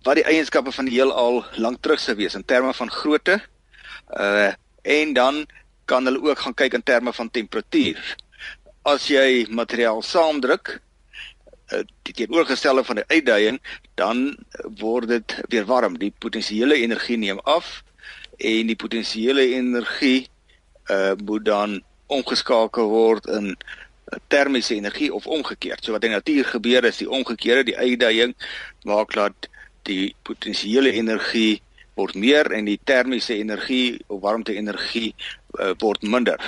wat 0.07 0.21
die 0.21 0.27
eienskappe 0.27 0.73
van 0.73 0.87
die 0.87 0.95
heelal 0.95 1.43
lank 1.59 1.83
terug 1.83 2.01
sou 2.01 2.15
wees 2.19 2.37
in 2.39 2.45
terme 2.47 2.73
van 2.75 2.91
grootte. 2.91 3.41
Uh 4.15 4.53
en 4.87 5.13
dan 5.13 5.41
kan 5.91 6.07
hulle 6.07 6.23
ook 6.23 6.39
gaan 6.39 6.55
kyk 6.55 6.77
in 6.79 6.83
terme 6.83 7.13
van 7.13 7.31
temperatuur. 7.31 7.99
As 8.87 9.09
jy 9.11 9.47
materiaal 9.51 9.99
saamdruk, 10.03 10.77
uh, 11.75 11.81
die 12.07 12.15
teenoorgestelde 12.15 12.85
van 12.87 13.01
die 13.01 13.05
uitdaging, 13.09 13.59
dan 13.99 14.37
word 14.79 15.09
dit 15.11 15.35
weer 15.51 15.67
warm. 15.67 15.99
Die 15.99 16.13
potensiële 16.19 16.79
energie 16.79 17.19
neem 17.19 17.43
af 17.43 17.83
en 18.39 18.71
die 18.71 18.79
potensiële 18.79 19.49
energie 19.59 20.29
uh 20.87 21.19
moet 21.19 21.45
dan 21.45 21.81
omgeskakel 22.07 22.87
word 22.87 23.27
in 23.27 23.57
termiese 24.29 24.75
energie 24.75 25.15
of 25.15 25.27
omgekeerd. 25.27 25.85
So 25.85 25.93
wat 25.93 26.05
in 26.05 26.11
natuur 26.11 26.45
gebeur 26.45 26.85
is 26.85 27.01
die 27.03 27.11
omgekeerde, 27.11 27.65
die 27.71 27.79
uitdaging 27.79 28.35
maak 28.87 29.15
dat 29.15 29.49
die 29.83 30.15
potensiële 30.23 30.93
energie 30.93 31.63
word 31.97 32.15
meer 32.15 32.51
en 32.53 32.69
die 32.69 32.79
termiese 32.85 33.35
energie 33.35 33.99
of 34.07 34.21
warmte 34.21 34.55
energie 34.55 35.15
uh, 35.59 35.73
word 35.81 36.03
minder. 36.03 36.39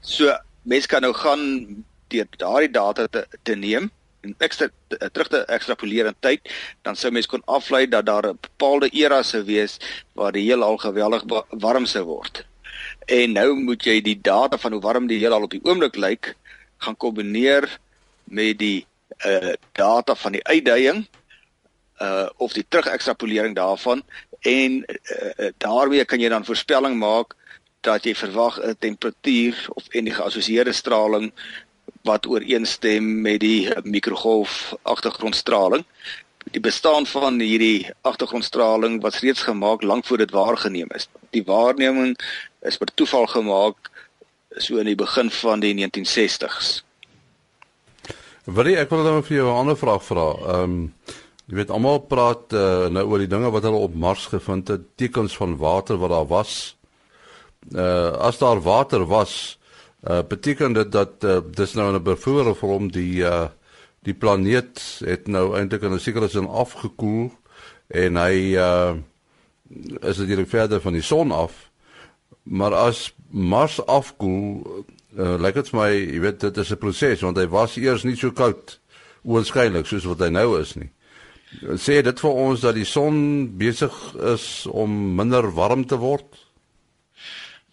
So 0.00 0.32
mense 0.62 0.88
kan 0.88 1.04
nou 1.04 1.12
gaan 1.14 1.84
deur 2.08 2.28
daardie 2.40 2.72
data 2.72 3.06
te, 3.06 3.26
te 3.44 3.54
neem 3.56 3.90
en 4.26 4.34
ekstra 4.42 4.66
terug 4.88 5.28
te 5.30 5.44
ekstrapoleer 5.54 6.08
in 6.10 6.16
tyd, 6.24 6.48
dan 6.82 6.96
sou 6.98 7.12
mense 7.14 7.30
kon 7.30 7.44
aflei 7.46 7.86
dat 7.86 8.06
daar 8.06 8.26
'n 8.32 8.38
bepaalde 8.40 8.88
era 8.92 9.22
sou 9.22 9.44
wees 9.44 9.78
waar 10.14 10.32
die 10.32 10.48
heelal 10.48 10.76
geweldig 10.76 11.22
warm 11.50 11.86
sou 11.86 12.04
word. 12.04 12.44
En 13.06 13.32
nou 13.32 13.54
moet 13.54 13.84
jy 13.84 14.00
die 14.00 14.18
data 14.20 14.58
van 14.58 14.72
hoe 14.72 14.80
warm 14.80 15.06
die 15.06 15.18
heelal 15.18 15.42
op 15.42 15.50
die 15.50 15.64
oomblik 15.64 15.96
lyk 15.96 16.34
gaan 16.78 16.96
kombineer 16.96 17.78
met 18.24 18.58
die 18.58 18.86
uh 19.26 19.54
data 19.72 20.14
van 20.14 20.32
die 20.32 20.44
uitdaging 20.44 21.06
uh 22.02 22.28
of 22.36 22.52
die 22.52 22.66
terugekstrapolering 22.68 23.54
daarvan 23.54 24.02
en 24.40 24.84
uh, 24.86 25.48
daarmee 25.58 26.04
kan 26.04 26.20
jy 26.20 26.28
dan 26.28 26.44
voorspelling 26.44 26.98
maak 26.98 27.34
dat 27.80 28.04
jy 28.04 28.14
verwag 28.14 28.60
'n 28.60 28.76
temperatuur 28.78 29.66
of 29.68 29.88
en 29.88 30.04
die 30.04 30.14
geassosieerde 30.14 30.72
straling 30.72 31.32
wat 32.02 32.26
ooreenstem 32.26 33.20
met 33.20 33.40
die 33.40 33.70
mikrogolf 33.82 34.74
agtergrondstraling. 34.82 35.84
Die 36.50 36.60
bestaan 36.60 37.06
van 37.06 37.40
hierdie 37.40 37.90
agtergrondstraling 38.00 39.00
was 39.02 39.20
reeds 39.20 39.42
gemaak 39.42 39.82
lank 39.82 40.06
voor 40.06 40.18
dit 40.18 40.30
waargeneem 40.30 40.88
is. 40.94 41.08
Die 41.30 41.44
waarneming 41.44 42.18
is 42.60 42.76
per 42.76 42.94
toeval 42.94 43.26
gemaak 43.26 43.90
so 44.56 44.78
in 44.78 44.88
die 44.88 44.98
begin 44.98 45.30
van 45.30 45.60
die 45.60 45.74
1960s. 45.76 46.82
Wil 48.48 48.70
jy 48.70 48.78
ek 48.80 48.92
wil 48.92 49.04
dan 49.04 49.24
vir 49.24 49.36
jou 49.36 49.48
'n 49.48 49.60
ander 49.60 49.76
vraag 49.76 50.04
vra. 50.04 50.28
Ehm 50.32 50.62
um, 50.62 50.94
jy 51.48 51.54
weet 51.56 51.70
almal 51.70 52.00
praat 52.00 52.52
uh, 52.52 52.88
nou 52.88 53.04
oor 53.08 53.18
die 53.18 53.28
dinge 53.28 53.50
wat 53.50 53.62
hulle 53.62 53.80
op 53.80 53.94
Mars 53.94 54.26
gevind 54.26 54.68
het, 54.68 54.82
tekens 54.96 55.36
van 55.36 55.56
water 55.56 55.96
wat 55.96 56.10
daar 56.10 56.26
was. 56.26 56.76
Uh 57.72 58.12
as 58.20 58.38
daar 58.38 58.60
water 58.60 59.06
was, 59.06 59.58
uh 60.08 60.22
beteken 60.22 60.72
dit 60.72 60.92
dat 60.92 61.24
uh, 61.24 61.40
dis 61.50 61.74
nou 61.74 61.92
'n 61.92 62.02
bevoer 62.02 62.54
vir 62.54 62.68
hom 62.68 62.90
die 62.90 63.20
uh 63.24 63.48
die 64.04 64.14
planeet 64.14 65.00
het 65.04 65.26
nou 65.26 65.56
eintlik 65.56 65.82
in 65.82 65.92
'n 65.92 66.00
sekere 66.00 66.28
sin 66.28 66.46
afgekoel 66.46 67.32
en 67.88 68.16
hy 68.16 68.56
uh 68.56 68.96
is 70.00 70.16
dit 70.16 70.48
verder 70.48 70.80
van 70.80 70.92
die 70.92 71.02
son 71.02 71.32
af 71.32 71.70
maar 72.42 72.74
as 72.74 73.12
Mars 73.30 73.78
afkoel, 73.86 74.84
uh, 75.18 75.36
lyk 75.40 75.54
dit 75.60 75.70
vir 75.72 75.78
my, 75.78 75.88
jy 75.92 76.20
weet, 76.24 76.40
dit 76.40 76.56
is 76.56 76.70
'n 76.72 76.80
proses 76.80 77.20
want 77.20 77.36
hy 77.36 77.46
was 77.46 77.76
eers 77.76 78.04
nie 78.04 78.16
so 78.16 78.30
koud 78.30 78.78
oorskynlik 79.24 79.86
soos 79.86 80.06
wat 80.08 80.20
hy 80.20 80.30
nou 80.30 80.60
is 80.60 80.74
nie. 80.76 80.90
Sê 81.80 82.02
dit 82.04 82.20
vir 82.20 82.30
ons 82.30 82.60
dat 82.60 82.74
die 82.74 82.84
son 82.84 83.48
besig 83.58 83.92
is 84.34 84.66
om 84.68 85.16
minder 85.16 85.50
warm 85.54 85.84
te 85.84 85.96
word? 85.96 86.26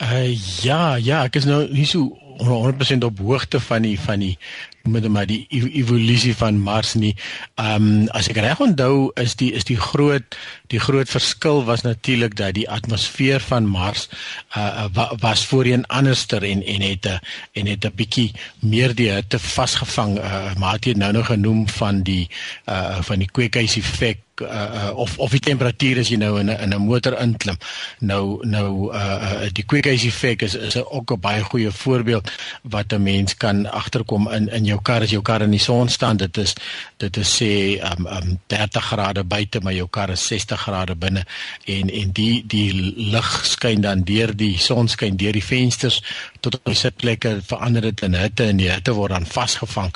Uh 0.04 0.36
ja, 0.64 0.96
ja, 0.96 1.24
ek 1.24 1.36
is 1.36 1.46
nou 1.48 1.68
nie 1.72 1.86
so 1.88 2.12
100% 2.38 3.04
op 3.06 3.20
hoogte 3.20 3.60
van 3.60 3.82
die 3.82 4.00
van 4.00 4.20
die 4.20 4.38
met 4.86 5.08
maar 5.08 5.26
die 5.26 5.46
evolusie 5.50 6.36
van 6.36 6.60
Mars 6.62 6.94
nie. 6.94 7.16
Ehm 7.56 7.76
um, 7.76 8.08
as 8.14 8.28
ek 8.30 8.38
reg 8.38 8.60
onthou 8.62 9.12
is 9.22 9.36
die 9.36 9.52
is 9.58 9.66
die 9.66 9.80
groot 9.82 10.38
die 10.70 10.80
groot 10.80 11.10
verskil 11.10 11.64
was 11.66 11.82
natuurlik 11.82 12.36
dat 12.36 12.54
die 12.54 12.70
atmosfeer 12.70 13.42
van 13.42 13.66
Mars 13.66 14.10
uh 14.58 14.86
was 15.22 15.46
voorheen 15.46 15.86
anderster 15.86 16.44
en 16.44 16.62
en 16.66 16.82
het 16.82 17.06
'n 17.06 17.20
en 17.54 17.66
het 17.66 17.86
'n 17.86 17.96
bietjie 17.96 18.32
meer 18.60 18.96
die 18.96 19.10
hitte 19.10 19.40
vasgevang. 19.40 20.18
Uh 20.18 20.56
maar 20.56 20.78
jy 20.80 20.94
nou 20.94 21.12
nog 21.12 21.26
genoem 21.26 21.70
van 21.70 22.04
die 22.04 22.30
uh 22.70 23.02
van 23.02 23.20
die 23.20 23.32
kweekhuiseffek 23.32 24.18
uh, 24.18 24.25
uh, 24.42 24.92
of 24.96 25.18
of 25.20 25.32
die 25.32 25.40
temperatuur 25.40 26.00
as 26.00 26.10
jy 26.10 26.18
nou 26.18 26.40
in 26.40 26.50
'n 26.50 26.60
in 26.60 26.74
'n 26.74 26.82
motor 26.82 27.18
inklim. 27.20 27.58
Nou 28.00 28.40
nou 28.46 28.94
uh, 28.94 29.00
uh 29.00 29.50
die 29.52 29.64
kweekhuis 29.64 30.06
effek 30.06 30.42
is 30.42 30.56
is 30.56 30.76
ook 30.76 31.12
'n 31.12 31.20
baie 31.20 31.44
goeie 31.44 31.72
voorbeeld 31.72 32.32
wat 32.62 32.94
'n 32.94 33.04
mens 33.04 33.38
kan 33.38 33.66
agterkom 33.72 34.32
in 34.32 34.50
in 34.50 34.66
jou 34.66 34.82
kar 34.82 35.02
as 35.02 35.10
jou 35.10 35.22
kar 35.22 35.42
in 35.42 35.52
die 35.52 35.60
son 35.60 35.90
staan. 35.90 36.18
Dit 36.18 36.38
is 36.38 36.54
dit 36.98 37.18
is 37.18 37.42
sê 37.42 37.82
um 37.92 38.08
um 38.08 38.40
30 38.48 38.84
grade 38.84 39.24
buite 39.24 39.60
maar 39.60 39.74
jou 39.74 39.88
kar 39.90 40.10
is 40.10 40.28
60 40.28 40.60
grade 40.62 40.96
binne 40.96 41.26
en 41.66 41.90
en 41.90 42.12
die 42.12 42.44
die 42.48 42.74
lig 42.96 43.46
skyn 43.46 43.82
dan 43.82 44.04
deur 44.04 44.36
die 44.36 44.58
son 44.58 44.88
skyn 44.88 45.18
deur 45.18 45.34
die 45.34 45.44
vensters 45.44 46.02
tot 46.46 46.60
op 46.60 46.70
die 46.70 46.78
sitplekke 46.80 47.34
verander 47.50 47.88
dit 47.90 48.06
in 48.08 48.18
hitte 48.18 48.50
en 48.52 48.62
die 48.62 48.70
hitte 48.70 48.96
word 48.98 49.16
dan 49.16 49.28
vasgevang 49.36 49.92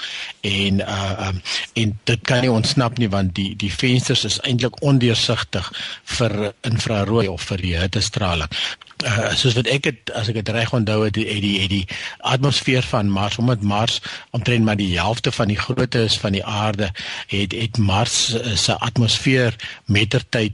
en 0.49 0.83
uh 0.85 1.29
um 1.29 1.41
en 1.79 1.95
dit 2.09 2.21
kan 2.27 2.41
nie 2.43 2.51
ontsnap 2.51 2.97
nie 2.97 3.09
want 3.13 3.35
die 3.37 3.51
die 3.59 3.71
vensters 3.73 4.25
is 4.27 4.39
eintlik 4.49 4.81
ondeursigtig 4.91 5.71
vir 6.17 6.37
infrarooi 6.67 7.27
of 7.27 7.49
vir 7.51 7.65
die 7.65 7.75
hittestraling. 7.77 8.53
Uh, 8.99 9.29
soos 9.39 9.55
wat 9.55 9.67
ek 9.71 9.85
het 9.87 10.09
as 10.19 10.27
ek 10.27 10.41
dit 10.41 10.49
reg 10.51 10.73
onthou 10.75 11.05
het 11.05 11.15
die 11.15 11.23
die 11.23 11.39
die, 11.39 11.67
die 11.71 11.97
atmosfeer 12.27 12.83
van 12.83 13.07
Mars 13.07 13.37
omdat 13.39 13.61
Mars 13.63 14.01
omtrent 14.35 14.65
maar 14.67 14.75
die 14.75 14.97
helfte 14.97 15.31
van 15.31 15.47
die 15.47 15.55
grootte 15.55 16.01
is 16.03 16.17
van 16.19 16.35
die 16.35 16.43
aarde 16.43 16.89
het 17.31 17.55
het 17.55 17.79
Mars 17.79 18.33
uh, 18.35 18.55
se 18.59 18.75
atmosfeer 18.75 19.55
mettertyd 19.87 20.51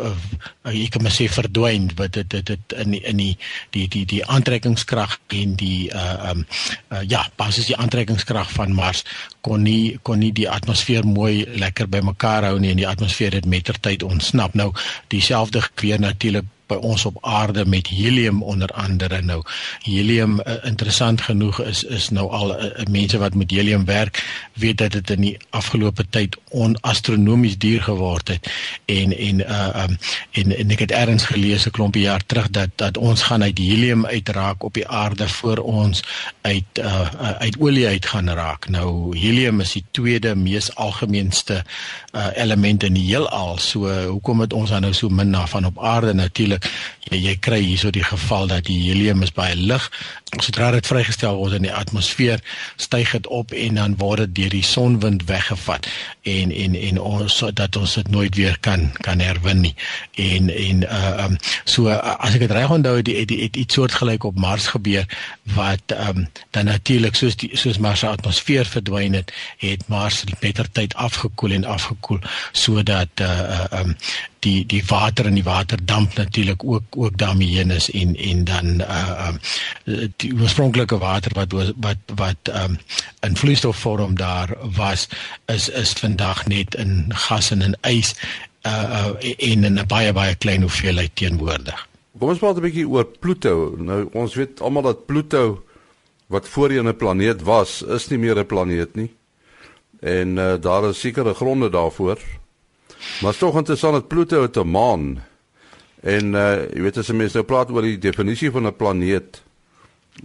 uh, 0.00 0.14
ek 0.72 0.94
kan 0.94 1.04
maar 1.04 1.12
sê 1.12 1.26
verdwyn 1.28 1.90
wat 1.98 2.16
dit 2.16 2.30
dit 2.32 2.46
dit 2.54 2.76
in 2.80 2.96
die, 2.96 3.02
in 3.12 3.20
die 3.20 3.34
die 3.76 3.84
die 3.92 4.06
die 4.14 4.22
aantrekkingskrag 4.24 5.18
en 5.42 5.52
die 5.60 5.92
uh 5.92 6.30
um 6.32 6.46
uh, 6.88 7.02
ja 7.04 7.26
basies 7.36 7.68
die 7.68 7.76
aantrekkingskrag 7.76 8.56
van 8.56 8.72
Mars 8.72 9.04
kon 9.44 9.68
nie 9.68 9.98
kon 10.02 10.22
nie 10.22 10.32
die 10.32 10.48
atmosfeer 10.48 11.04
mooi 11.04 11.44
lekker 11.60 11.92
bymekaar 11.92 12.48
hou 12.48 12.56
nie 12.56 12.72
en 12.72 12.80
die 12.80 12.88
atmosfeer 12.88 13.36
het 13.36 13.44
mettertyd 13.44 14.02
ontsnap. 14.06 14.54
Nou 14.56 14.70
dieselfde 15.12 15.60
gebeur 15.68 16.00
natuurlik 16.00 16.48
by 16.72 16.78
ons 16.80 17.04
op 17.08 17.18
aarde 17.20 17.64
met 17.66 17.90
helium 17.92 18.42
onder 18.42 18.68
andere 18.72 19.20
nou. 19.22 19.40
Helium 19.84 20.40
uh, 20.40 20.58
interessant 20.68 21.20
genoeg 21.28 21.60
is 21.62 21.84
is 21.84 22.08
nou 22.14 22.28
al 22.30 22.54
uh, 22.56 22.70
mense 22.90 23.18
wat 23.18 23.34
met 23.34 23.50
helium 23.50 23.84
werk 23.84 24.22
weet 24.52 24.78
dat 24.78 24.92
dit 24.92 25.10
in 25.10 25.26
die 25.26 25.36
afgelope 25.50 26.04
tyd 26.10 26.36
onastronomies 26.50 27.58
duur 27.58 27.82
geword 27.82 28.28
het. 28.28 28.50
En 28.86 29.16
en 29.16 29.40
uh 29.40 29.84
um, 29.84 29.98
en, 30.30 30.56
en 30.56 30.74
ek 30.74 30.84
het 30.86 30.94
eers 30.96 31.28
gelees 31.28 31.66
'n 31.66 31.74
klompie 31.76 32.02
jaar 32.02 32.22
terug 32.26 32.50
dat 32.50 32.70
dat 32.76 32.96
ons 32.96 33.22
gaan 33.22 33.42
uit 33.42 33.58
helium 33.58 34.06
uitraak 34.06 34.62
op 34.62 34.74
die 34.74 34.88
aarde 34.88 35.28
voor 35.28 35.58
ons 35.58 36.02
uit 36.40 36.78
uh 36.78 37.08
uit 37.38 37.58
olie 37.60 37.86
uit 37.86 38.06
gaan 38.06 38.30
raak. 38.30 38.68
Nou 38.68 39.18
helium 39.18 39.60
is 39.60 39.72
die 39.72 39.84
tweede 39.90 40.34
mees 40.34 40.74
algemeenste 40.74 41.64
uh 42.12 42.26
element 42.34 42.82
in 42.82 42.94
die 42.94 43.06
heelal. 43.06 43.58
So 43.58 43.90
hoekom 44.06 44.40
het 44.40 44.52
ons 44.52 44.70
dan 44.70 44.80
nou 44.80 44.92
so 44.92 45.08
min 45.08 45.32
daarvan 45.32 45.64
op 45.64 45.82
aarde? 45.82 46.14
Natuurlik 46.14 46.61
jy, 47.10 47.18
jy 47.18 47.36
kry 47.42 47.60
hierso 47.64 47.92
die 47.94 48.04
geval 48.06 48.48
dat 48.50 48.66
die 48.68 48.80
helium 48.88 49.22
is 49.22 49.34
baie 49.34 49.56
lig. 49.56 49.88
Sodra 50.40 50.70
dit 50.72 50.86
vrygestel 50.88 51.36
word 51.36 51.58
in 51.58 51.66
die 51.66 51.74
atmosfeer, 51.76 52.40
styg 52.80 53.10
dit 53.12 53.26
op 53.28 53.50
en 53.52 53.76
dan 53.76 53.96
word 54.00 54.22
dit 54.22 54.30
deur 54.38 54.54
die 54.54 54.64
sonwind 54.64 55.26
weggevat 55.28 55.84
en 56.24 56.54
en 56.56 56.76
en 56.78 57.00
ons 57.00 57.36
dat 57.52 57.76
ons 57.76 57.96
dit 57.98 58.08
nooit 58.08 58.38
weer 58.40 58.56
kan 58.64 58.86
kan 59.04 59.20
herwin 59.20 59.60
nie. 59.60 59.74
En 60.16 60.48
en 60.48 60.80
uh 60.88 61.26
um 61.26 61.36
so 61.64 61.92
uh, 61.92 61.98
as 62.16 62.38
ek 62.38 62.46
dit 62.46 62.54
reg 62.56 62.72
onthou 62.72 63.02
die 63.04 63.18
het, 63.18 63.34
het 63.42 63.60
iets 63.60 63.76
soortgelyk 63.76 64.24
op 64.24 64.40
Mars 64.40 64.70
gebeur 64.72 65.04
wat 65.52 65.92
um 66.08 66.24
dan 66.56 66.70
natuurlik 66.72 67.18
soos 67.20 67.36
die 67.36 67.52
soos 67.52 67.76
Mars 67.76 68.00
se 68.00 68.08
atmosfeer 68.08 68.64
verdwyn 68.64 69.20
het, 69.20 69.36
het 69.60 69.84
Mars 69.92 70.24
beter 70.40 70.70
tyd 70.72 70.96
afgekoel 70.96 71.58
en 71.60 71.68
afgekoel 71.76 72.24
sodat 72.52 73.20
uh, 73.20 73.28
uh 73.28 73.80
um 73.84 73.96
die 74.42 74.66
die 74.66 74.82
water 74.88 75.28
in 75.30 75.36
die 75.38 75.46
waterdamp 75.46 76.16
natuurlik 76.18 76.64
ook 76.64 76.96
ook 76.96 77.18
daarmee 77.18 77.48
heen 77.48 77.70
is 77.70 77.90
en 77.90 78.16
en 78.16 78.44
dan 78.44 78.80
uh 78.80 79.28
um 79.28 79.38
die 80.22 80.32
oorspronklike 80.38 80.98
water 81.02 81.34
wat 81.38 81.52
wat 81.82 82.14
wat 82.18 82.52
um 82.62 82.78
in 83.26 83.36
vloeistofvorm 83.36 84.16
daar 84.18 84.54
was 84.78 85.08
is 85.52 85.68
is 85.68 85.92
vandag 85.98 86.46
net 86.46 86.74
in 86.74 87.12
gas 87.26 87.50
en 87.54 87.62
in 87.62 87.76
ys 87.88 88.14
uh, 88.66 89.12
en 89.38 89.64
in 89.64 89.78
'n 89.78 89.86
baie 89.86 90.12
baie 90.12 90.34
klein 90.34 90.62
hoeveelheid 90.62 91.14
teenwoordig. 91.14 91.88
Kom 92.18 92.28
ons 92.28 92.38
praat 92.38 92.56
'n 92.56 92.66
bietjie 92.68 92.88
oor 92.88 93.04
Pluto. 93.04 93.74
Nou 93.78 94.08
ons 94.12 94.34
weet 94.34 94.60
almal 94.60 94.82
dat 94.82 95.06
Pluto 95.06 95.64
wat 96.26 96.48
voorheen 96.48 96.88
'n 96.88 96.96
planeet 96.96 97.42
was, 97.42 97.82
is 97.82 98.08
nie 98.08 98.18
meer 98.18 98.38
'n 98.38 98.46
planeet 98.46 98.94
nie. 98.94 99.10
En 100.00 100.36
uh, 100.36 100.54
daar 100.60 100.88
is 100.88 101.00
sekere 101.00 101.34
gronde 101.34 101.70
daarvoor. 101.70 102.18
Maar 103.22 103.36
tog 103.36 103.56
interessant 103.56 103.94
dat 103.94 104.08
Pluto 104.08 104.46
'n 104.46 104.70
maan. 104.70 105.22
En 106.02 106.34
uh 106.34 106.66
jy 106.74 106.82
weet 106.82 106.96
as 106.96 107.06
jy 107.06 107.14
mens 107.14 107.32
nou 107.32 107.44
praat 107.44 107.70
oor 107.70 107.82
die 107.82 107.98
definisie 107.98 108.50
van 108.50 108.66
'n 108.66 108.76
planeet, 108.76 109.42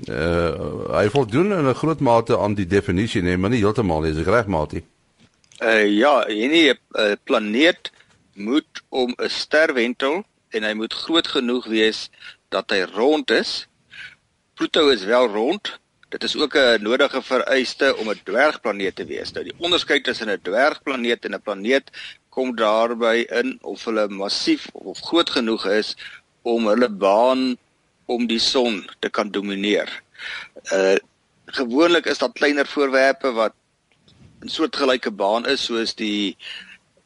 uh 0.10 0.94
hy 1.00 1.10
voldoen 1.10 1.52
in 1.52 1.68
'n 1.68 1.80
groot 1.82 2.00
mate 2.00 2.38
aan 2.38 2.56
die 2.56 2.68
definisie, 2.68 3.22
nee, 3.22 3.38
maar 3.38 3.50
nie 3.50 3.64
heeltemal 3.64 4.02
nie, 4.02 4.12
is 4.12 4.22
ek 4.22 4.28
reg, 4.28 4.48
Matie? 4.48 4.84
Uh 5.62 5.86
ja, 5.88 6.26
enige 6.28 6.78
uh, 6.92 7.16
planeet 7.24 7.92
moet 8.34 8.84
om 8.90 9.14
'n 9.18 9.30
ster 9.30 9.74
wentel 9.74 10.24
en 10.50 10.64
hy 10.64 10.74
moet 10.74 10.94
groot 10.94 11.28
genoeg 11.28 11.66
wees 11.66 12.10
dat 12.50 12.70
hy 12.70 12.86
rond 12.94 13.32
is. 13.32 13.68
Pluto 14.54 14.90
is 14.90 15.04
wel 15.04 15.28
rond. 15.28 15.80
Dit 16.10 16.24
is 16.24 16.36
ook 16.38 16.56
'n 16.56 16.82
nodige 16.82 17.22
vereiste 17.22 17.96
om 17.98 18.10
'n 18.10 18.22
dwergplaneet 18.24 18.96
te 18.96 19.06
wees. 19.06 19.32
Nou 19.32 19.44
die 19.44 19.58
onderskeid 19.58 20.04
tussen 20.04 20.30
'n 20.30 20.40
dwergplaneet 20.42 21.26
en 21.26 21.34
'n 21.34 21.42
planeet 21.42 21.92
kom 22.30 22.56
daarby 22.56 23.26
in 23.30 23.58
of 23.62 23.84
hulle 23.86 24.08
massief 24.08 24.70
of 24.74 25.00
groot 25.00 25.30
genoeg 25.30 25.66
is 25.66 25.98
om 26.42 26.68
hulle 26.68 26.90
baan 26.90 27.58
om 28.08 28.28
die 28.28 28.40
son 28.40 28.82
te 29.04 29.10
kan 29.10 29.32
domineer. 29.32 29.92
Uh 30.74 30.98
gewoonlik 31.48 32.10
is 32.12 32.20
daar 32.20 32.34
kleiner 32.36 32.68
voorwerpe 32.68 33.32
wat 33.32 33.54
'n 34.44 34.52
soortgelyke 34.52 35.12
baan 35.12 35.46
is 35.48 35.64
soos 35.66 35.96
die 35.96 36.36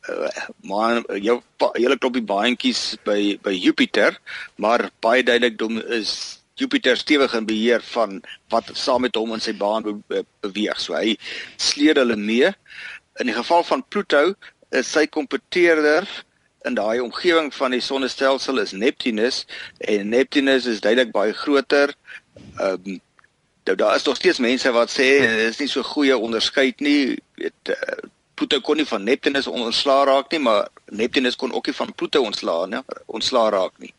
uh 0.10 0.29
maan 0.65 1.03
jou 1.22 1.41
hele 1.77 1.98
klopie 1.98 2.25
baantjies 2.25 2.98
by 3.05 3.38
by 3.43 3.53
Jupiter, 3.53 4.17
maar 4.55 4.89
baie 5.00 5.24
duidelik 5.24 5.58
dom 5.58 5.77
is 5.77 6.41
Jupiter 6.55 6.98
stewig 6.98 7.34
in 7.34 7.46
beheer 7.46 7.81
van 7.93 8.22
wat 8.50 8.70
saam 8.74 9.01
met 9.01 9.15
hom 9.15 9.34
in 9.34 9.41
sy 9.41 9.53
baan 9.53 9.86
be 10.08 10.25
beweeg. 10.41 10.79
So 10.79 10.93
hy 10.93 11.17
sleer 11.58 12.01
hulle 12.01 12.17
mee. 12.17 12.51
In 13.20 13.29
die 13.29 13.38
geval 13.38 13.63
van 13.63 13.86
Pluto 13.89 14.34
is 14.70 14.91
sy 14.91 15.05
kompeteerder 15.08 16.08
in 16.63 16.73
daai 16.77 16.99
omgewing 16.99 17.53
van 17.53 17.71
die 17.71 17.81
sonnestelsel 17.81 18.57
is 18.57 18.71
Neptunus 18.71 19.45
en 19.77 20.09
Neptunus 20.09 20.65
is 20.65 20.81
duidelik 20.81 21.11
baie 21.11 21.33
groter. 21.33 21.93
Ehm 22.57 22.77
um, 22.85 22.99
daar 23.63 23.95
is 23.95 24.03
nog 24.03 24.15
steeds 24.15 24.39
mense 24.39 24.71
wat 24.71 24.89
sê 24.91 25.07
dit 25.21 25.49
is 25.49 25.57
nie 25.57 25.67
so 25.69 25.83
goeie 25.83 26.17
onderskeid 26.17 26.79
nie. 26.79 27.17
Weet 27.35 27.69
uh, 27.69 27.75
Pluto 28.33 28.59
kon 28.59 28.79
nie 28.79 28.87
van 28.89 29.03
Neptunus 29.03 29.47
ontslaa 29.47 30.05
raak 30.09 30.31
nie, 30.31 30.39
maar 30.41 30.67
Neptunus 30.85 31.35
kon 31.35 31.53
ook 31.53 31.65
nie 31.69 31.75
van 31.75 31.93
Pluto 31.93 32.23
ontslaa 32.25 32.65
nie, 32.65 32.79
ontslaa 33.05 33.49
raak 33.53 33.77
nie. 33.77 33.93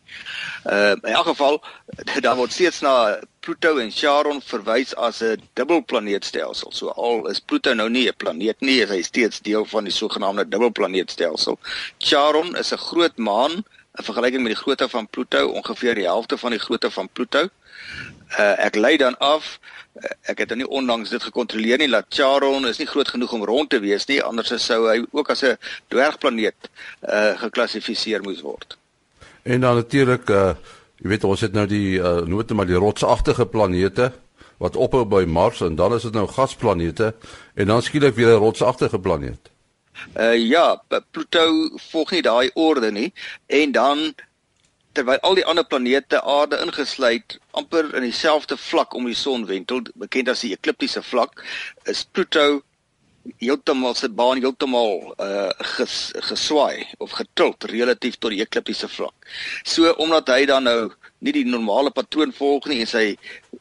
Uh 0.66 0.96
in 0.98 1.14
elk 1.14 1.26
geval 1.26 1.62
daar 2.26 2.36
word 2.36 2.52
steeds 2.52 2.80
na 2.80 3.20
Pluto 3.42 3.78
en 3.82 3.90
Charon 3.90 4.40
verwys 4.40 4.92
as 4.94 5.20
'n 5.20 5.42
dubbelplaneetstelsel. 5.58 6.70
So 6.72 6.88
al 6.88 7.26
is 7.28 7.40
Pluto 7.40 7.74
nou 7.74 7.88
nie 7.90 8.06
'n 8.08 8.14
planeet 8.16 8.60
nie, 8.60 8.80
is 8.82 8.88
hy 8.88 9.02
steeds 9.02 9.40
deel 9.40 9.64
van 9.64 9.84
die 9.84 9.92
sogenaamde 9.92 10.48
dubbelplaneetstelsel. 10.48 11.58
Charon 11.98 12.56
is 12.56 12.72
'n 12.72 12.76
groot 12.78 13.16
maan 13.16 13.52
in 13.98 14.04
vergelyking 14.04 14.42
met 14.42 14.54
die 14.54 14.62
grootte 14.62 14.88
van 14.88 15.08
Pluto, 15.08 15.48
ongeveer 15.48 15.94
die 15.94 16.04
helfte 16.04 16.38
van 16.38 16.50
die 16.50 16.60
grootte 16.60 16.90
van 16.90 17.08
Pluto. 17.08 17.48
Uh 18.38 18.54
ek 18.66 18.74
lei 18.74 18.96
dan 18.96 19.18
af 19.18 19.58
uh, 19.94 20.04
ek 20.22 20.38
het 20.38 20.48
nou 20.48 20.58
nie 20.58 20.68
onlangs 20.68 21.10
dit 21.10 21.22
gekontroleer 21.22 21.78
nie 21.78 21.88
dat 21.90 22.06
Charon 22.08 22.66
is 22.66 22.78
nie 22.78 22.86
groot 22.86 23.08
genoeg 23.08 23.32
om 23.32 23.44
rond 23.44 23.70
te 23.70 23.80
wees 23.80 24.06
nie, 24.06 24.22
anders 24.22 24.54
sou 24.64 24.86
hy 24.88 25.02
ook 25.10 25.30
as 25.30 25.42
'n 25.42 25.58
dwergplaneet 25.88 26.70
uh 27.08 27.38
geklassifiseer 27.38 28.22
moes 28.22 28.40
word. 28.40 28.76
En 29.42 29.60
dan 29.60 29.74
natuurlik 29.74 30.30
uh 30.30 30.54
jy 31.02 31.10
weet 31.10 31.24
ons 31.26 31.40
het 31.42 31.54
nou 31.56 31.66
die 31.66 31.98
uh 31.98 32.22
noem 32.22 32.44
dit 32.44 32.56
maar 32.56 32.68
die 32.70 32.78
rotsagtige 32.78 33.46
planete 33.46 34.12
wat 34.62 34.76
ophou 34.76 35.04
by 35.04 35.24
Mars 35.26 35.60
en 35.66 35.76
dan 35.76 35.94
is 35.96 36.06
dit 36.06 36.14
nou 36.14 36.26
gasplanete 36.30 37.14
en 37.54 37.66
dan 37.66 37.82
skielik 37.82 38.14
weer 38.14 38.34
'n 38.34 38.42
rotsagtige 38.44 38.98
planeet. 38.98 39.50
Uh 40.16 40.36
ja, 40.38 40.82
Pluto 41.10 41.44
volg 41.90 42.10
nie 42.10 42.22
daai 42.22 42.50
orde 42.54 42.90
nie 42.92 43.12
en 43.46 43.72
dan 43.72 44.14
terwyl 44.92 45.20
al 45.20 45.34
die 45.34 45.44
ander 45.44 45.64
planete 45.64 46.22
aarde 46.22 46.60
ingesluit 46.64 47.38
amper 47.50 47.94
in 47.94 48.02
dieselfde 48.02 48.56
vlak 48.56 48.94
om 48.94 49.04
die 49.08 49.14
son 49.14 49.46
wentel, 49.46 49.82
bekend 49.94 50.28
as 50.28 50.40
die 50.40 50.52
ekliptiese 50.52 51.02
vlak, 51.02 51.44
is 51.84 52.04
Pluto 52.04 52.62
heeltemal 53.38 53.94
se 53.94 54.08
baan 54.08 54.40
heeltemal 54.42 55.14
uh 55.18 55.50
ges, 55.76 56.12
geswaai 56.28 56.86
of 56.98 57.14
getilt 57.18 57.64
relatief 57.70 58.18
tot 58.18 58.34
die 58.34 58.42
ekliptiese 58.42 58.88
vlak. 58.88 59.14
So 59.64 59.94
omdat 60.02 60.30
hy 60.34 60.44
dan 60.50 60.66
nou 60.68 60.90
nie 61.22 61.34
die 61.36 61.46
normale 61.46 61.90
patroon 61.94 62.34
volg 62.34 62.66
nie 62.70 62.82
en 62.82 62.90
sy 62.90 63.06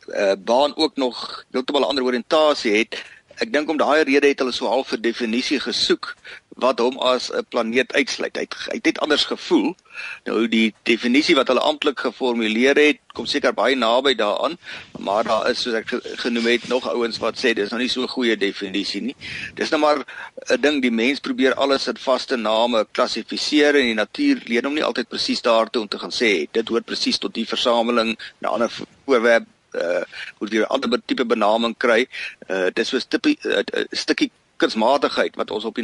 uh 0.10 0.36
baan 0.38 0.76
ook 0.76 0.98
nog 0.98 1.46
heeltemal 1.54 1.86
'n 1.86 1.92
ander 1.94 2.08
oriëntasie 2.10 2.78
het, 2.78 2.98
ek 3.42 3.54
dink 3.54 3.70
om 3.70 3.78
daai 3.78 4.04
rede 4.04 4.28
het 4.28 4.40
hulle 4.40 4.54
so 4.54 4.70
half 4.70 4.92
vir 4.94 5.02
definisie 5.02 5.60
gesoek 5.60 6.16
wat 6.60 6.80
hom 6.80 6.98
as 7.00 7.32
'n 7.32 7.46
planeet 7.50 7.94
uitsluit. 7.94 8.36
Hy 8.36 8.42
het, 8.42 8.56
hy 8.68 8.76
het 8.76 8.86
net 8.86 9.00
anders 9.00 9.26
gevoel. 9.26 9.76
Nou 10.24 10.48
die 10.48 10.74
definisie 10.84 11.36
wat 11.36 11.48
hulle 11.48 11.60
amptelik 11.60 12.00
geformuleer 12.00 12.76
het, 12.76 13.00
kom 13.14 13.26
seker 13.26 13.54
baie 13.54 13.76
naby 13.76 14.16
daaraan, 14.16 14.58
maar 15.00 15.24
daar 15.24 15.50
is 15.50 15.62
soos 15.62 15.74
ek 15.74 15.88
genoem 16.24 16.46
het 16.46 16.68
nog 16.68 16.88
ouens 16.88 17.18
wat 17.18 17.38
sê 17.38 17.54
dis 17.54 17.70
nou 17.70 17.82
nie 17.82 17.90
so 17.90 18.02
'n 18.02 18.08
goeie 18.08 18.38
definisie 18.38 19.02
nie. 19.02 19.16
Dis 19.56 19.70
nou 19.70 19.82
maar 19.82 20.06
'n 20.50 20.62
ding 20.62 20.82
die 20.82 20.92
mens 20.92 21.20
probeer 21.20 21.54
alles 21.54 21.88
in 21.88 21.98
vaste 21.98 22.36
name 22.36 22.88
klassifiseer 22.92 23.76
en 23.76 23.86
die 23.86 23.94
natuur 23.94 24.42
leer 24.46 24.64
hom 24.64 24.74
nie 24.74 24.84
altyd 24.84 25.10
presies 25.10 25.42
daartoe 25.42 25.82
om 25.82 25.88
te 25.88 26.00
gaan 26.00 26.12
sê 26.12 26.48
dit 26.52 26.68
hoort 26.68 26.86
presies 26.86 27.18
tot 27.18 27.34
die 27.34 27.48
versameling, 27.48 28.18
'n 28.42 28.46
ander 28.46 28.72
voorwerp 29.06 29.46
uh 29.74 30.04
moet 30.40 30.52
jy 30.52 30.60
'n 30.60 30.68
ander 30.70 31.02
tipe 31.06 31.26
benaming 31.26 31.78
kry. 31.78 32.08
Uh 32.50 32.70
dis 32.74 32.88
so 32.88 32.98
'n 32.98 33.36
uh, 33.44 33.86
stukkie 33.92 34.32
kunsmatigheid 34.58 35.36
wat 35.36 35.52
ons 35.52 35.66
op 35.66 35.76
die 35.76 35.84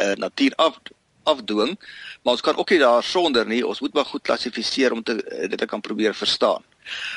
uh, 0.00 0.12
natuur 0.14 0.52
af 0.56 0.80
afdwing, 1.22 1.78
maar 2.22 2.32
ons 2.32 2.40
kan 2.42 2.56
ook 2.56 2.70
nie 2.70 2.78
daar 2.78 3.02
sonder 3.02 3.46
nie. 3.46 3.66
Ons 3.66 3.80
moet 3.80 3.92
maar 3.94 4.04
goed 4.04 4.22
klassifiseer 4.22 4.92
om 4.92 5.02
te 5.02 5.14
uh, 5.14 5.48
dit 5.48 5.58
te 5.58 5.66
kan 5.66 5.80
probeer 5.80 6.14
verstaan. 6.14 6.64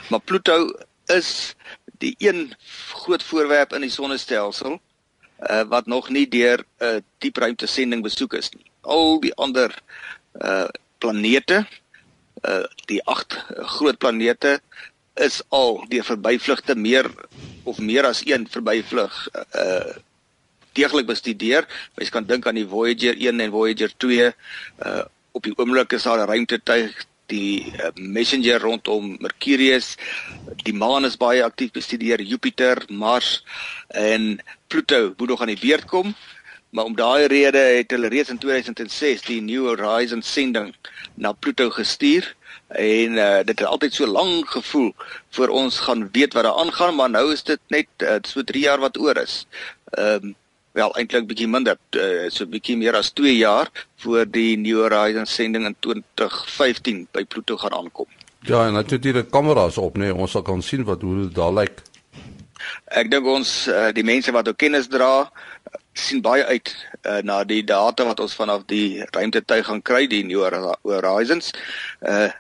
Maar 0.10 0.20
Pluto 0.20 0.74
is 1.06 1.56
die 1.98 2.16
een 2.18 2.54
groot 2.90 3.24
voorwerp 3.24 3.74
in 3.74 3.82
die 3.82 3.90
sonnestelsel 3.90 4.80
uh, 5.40 5.62
wat 5.70 5.86
nog 5.86 6.10
nie 6.10 6.28
deur 6.28 6.64
'n 6.80 6.86
uh, 6.86 7.02
diep 7.18 7.38
ruimte 7.38 7.66
sending 7.66 8.04
besoek 8.04 8.34
is 8.34 8.50
nie. 8.50 8.66
Al 8.82 9.20
die 9.20 9.34
ander 9.36 9.82
uh 10.42 10.68
planete, 10.98 11.66
uh 12.48 12.64
die 12.86 13.04
agt 13.04 13.38
groot 13.78 13.98
planete 13.98 14.60
is 15.14 15.42
al 15.50 15.86
deur 15.88 16.04
verbyvlugte 16.04 16.76
meer 16.76 17.12
of 17.64 17.78
meer 17.78 18.06
as 18.06 18.26
een 18.26 18.48
verbyvlug 18.50 19.30
uh 19.56 19.96
deeglik 20.76 21.10
bestudeer. 21.10 21.68
Mens 21.96 22.14
kan 22.14 22.28
dink 22.28 22.48
aan 22.48 22.60
die 22.60 22.68
Voyager 22.68 23.18
1 23.18 23.40
en 23.40 23.52
Voyager 23.52 23.92
2. 23.98 24.32
Uh 24.86 25.04
op 25.36 25.44
die 25.44 25.52
oomblik 25.60 25.92
is 25.92 26.06
daar 26.08 26.22
'n 26.24 26.30
ruimtetuig 26.32 26.94
die 27.26 27.74
uh, 27.74 27.90
Messenger 27.96 28.62
rondom 28.62 29.18
Mercurius. 29.20 29.96
Die 30.64 30.74
maan 30.74 31.06
is 31.06 31.18
baie 31.18 31.44
aktief 31.44 31.74
bestudeer, 31.76 32.22
Jupiter, 32.22 32.84
Mars 32.88 33.44
en 33.88 34.40
Pluto 34.68 35.14
moet 35.18 35.28
nog 35.28 35.42
aan 35.42 35.54
die 35.54 35.60
beurt 35.60 35.86
kom. 35.86 36.16
Maar 36.70 36.86
om 36.86 36.96
daai 36.96 37.28
rede 37.32 37.58
het 37.58 37.92
hulle 37.92 38.08
reeds 38.12 38.30
in 38.30 38.38
2006 38.38 39.22
die 39.30 39.42
New 39.42 39.68
Horizons 39.68 40.32
sending 40.32 40.74
na 41.16 41.32
Pluto 41.32 41.70
gestuur 41.70 42.36
en 42.68 43.20
uh, 43.22 43.38
dit 43.46 43.60
het 43.60 43.68
altyd 43.68 43.94
so 43.94 44.08
lank 44.10 44.50
gevoel 44.50 44.90
vir 45.38 45.54
ons 45.54 45.78
gaan 45.86 46.10
weet 46.12 46.34
wat 46.34 46.44
daar 46.44 46.58
aangaan 46.60 46.96
maar 46.96 47.10
nou 47.10 47.30
is 47.32 47.46
dit 47.46 47.62
net 47.70 47.88
uh, 48.04 48.18
so 48.28 48.44
3 48.44 48.64
jaar 48.64 48.82
wat 48.84 49.00
oor 49.00 49.18
is. 49.22 49.46
Ehm 49.96 50.32
um, 50.32 50.36
wel 50.76 50.94
eintlik 51.00 51.28
bietjie 51.30 51.48
minder 51.48 51.78
uh, 51.96 52.28
so 52.34 52.48
bietjie 52.52 52.76
meer 52.80 52.98
as 53.00 53.14
2 53.16 53.34
jaar 53.38 53.72
voor 54.04 54.28
die 54.28 54.58
New 54.60 54.82
Horizons 54.84 55.34
sending 55.34 55.66
in 55.70 55.76
2015 55.80 57.08
by 57.16 57.24
Pluto 57.26 57.58
gaan 57.58 57.74
aankom. 57.74 58.08
Ja, 58.46 58.66
en 58.68 58.76
natuurlik 58.78 59.26
die 59.26 59.32
kameras 59.32 59.78
op, 59.82 59.98
nee, 59.98 60.14
ons 60.14 60.36
sal 60.36 60.44
kan 60.46 60.62
sien 60.62 60.84
wat 60.86 61.02
hoe 61.02 61.16
dit 61.24 61.36
daar 61.36 61.54
lyk. 61.56 61.82
Ek 62.94 63.10
dink 63.12 63.28
ons 63.30 63.54
uh, 63.72 63.90
die 63.96 64.06
mense 64.06 64.32
wat 64.36 64.48
ook 64.52 64.60
kennis 64.62 64.90
dra 64.92 65.30
sien 65.96 66.22
baie 66.22 66.44
uit 66.46 66.72
uh, 67.08 67.22
na 67.24 67.44
die 67.48 67.64
data 67.64 68.06
wat 68.06 68.20
ons 68.20 68.36
vanaf 68.36 68.66
die 68.68 69.04
ruimtetuig 69.16 69.66
gaan 69.70 69.82
kry 69.82 70.06
die 70.12 70.26
New 70.28 70.44
Horizons. 70.84 71.54
Uh 72.02 72.32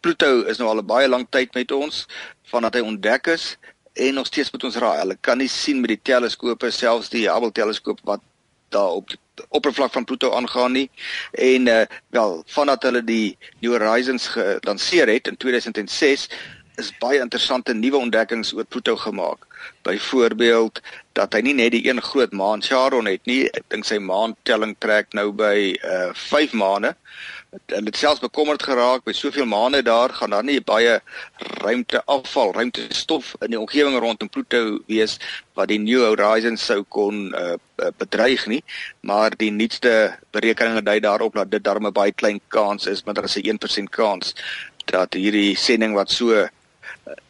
Pluto 0.00 0.46
is 0.48 0.56
nou 0.56 0.70
al 0.70 0.78
'n 0.80 0.86
baie 0.88 1.08
lang 1.08 1.26
tyd 1.28 1.52
met 1.54 1.72
ons 1.76 2.06
vandat 2.48 2.74
hy 2.74 2.80
ontdek 2.80 3.26
is 3.36 3.58
en 4.00 4.14
nog 4.14 4.26
steeds 4.26 4.50
met 4.50 4.64
ons 4.64 4.76
raai. 4.76 4.98
Hulle 4.98 5.16
kan 5.20 5.38
nie 5.38 5.48
sien 5.48 5.80
met 5.80 5.92
die 5.94 6.02
teleskope, 6.12 6.70
selfs 6.72 7.12
die 7.12 7.26
Hubble 7.28 7.52
teleskoop 7.52 8.00
wat 8.08 8.22
daar 8.70 9.00
op 9.00 9.08
die 9.10 9.18
oppervlak 9.48 9.92
van 9.92 10.04
Pluto 10.04 10.32
aangaan 10.36 10.72
nie. 10.72 10.90
En 11.32 11.66
uh 11.66 11.82
wel, 12.08 12.42
vandat 12.46 12.82
hulle 12.82 13.04
die 13.04 13.36
New 13.58 13.72
Horizons 13.72 14.26
gelanseer 14.36 15.08
het 15.08 15.28
in 15.28 15.36
2006, 15.36 16.28
is 16.80 16.92
baie 16.98 17.20
interessante 17.20 17.74
nuwe 17.74 17.96
ontdekkings 17.96 18.52
oor 18.56 18.64
Pluto 18.64 18.96
gemaak. 18.96 19.46
Byvoorbeeld 19.82 20.80
dat 21.12 21.34
hy 21.36 21.40
nie 21.44 21.54
net 21.54 21.74
die 21.74 21.82
een 21.88 22.00
groot 22.02 22.32
maan 22.32 22.62
Charon 22.62 23.08
het 23.10 23.26
nie, 23.28 23.42
ek 23.52 23.66
dink 23.72 23.84
sy 23.88 23.98
maantelling 24.00 24.76
trek 24.78 25.12
nou 25.16 25.28
by 25.32 25.54
uh 25.84 26.08
5 26.14 26.56
maane. 26.56 26.94
Hulle 27.50 27.90
het 27.90 27.96
selfs 27.98 28.22
bekommerd 28.22 28.62
geraak 28.62 29.02
by 29.06 29.12
soveel 29.16 29.46
maande 29.50 29.82
daar 29.82 30.12
gaan 30.14 30.30
daar 30.34 30.44
nie 30.46 30.60
baie 30.62 31.00
ruimte 31.62 32.02
afval, 32.06 32.52
ruimte 32.54 32.84
stof 32.94 33.32
in 33.42 33.54
die 33.54 33.58
omgewing 33.58 33.98
rondom 33.98 34.30
Pluto 34.30 34.78
wees 34.86 35.16
wat 35.58 35.70
die 35.72 35.80
New 35.82 36.04
Horizons 36.04 36.64
sou 36.70 36.82
kon 36.96 37.34
uh, 37.34 37.56
bedreig 37.98 38.46
nie, 38.46 38.60
maar 39.02 39.34
die 39.40 39.50
nuutste 39.50 40.14
berekeninge 40.36 40.84
dui 40.86 41.00
daarop 41.02 41.34
dat 41.40 41.50
dit 41.50 41.64
darm 41.64 41.86
'n 41.86 41.92
baie 41.92 42.12
klein 42.12 42.40
kans 42.48 42.86
is, 42.86 43.02
maar 43.04 43.14
daar 43.14 43.24
is 43.30 43.36
'n 43.36 43.58
1% 43.58 43.90
kans 43.90 44.34
dat 44.84 45.14
hierdie 45.14 45.56
sending 45.56 45.94
wat 45.94 46.10
so 46.10 46.30
uh, 46.30 46.46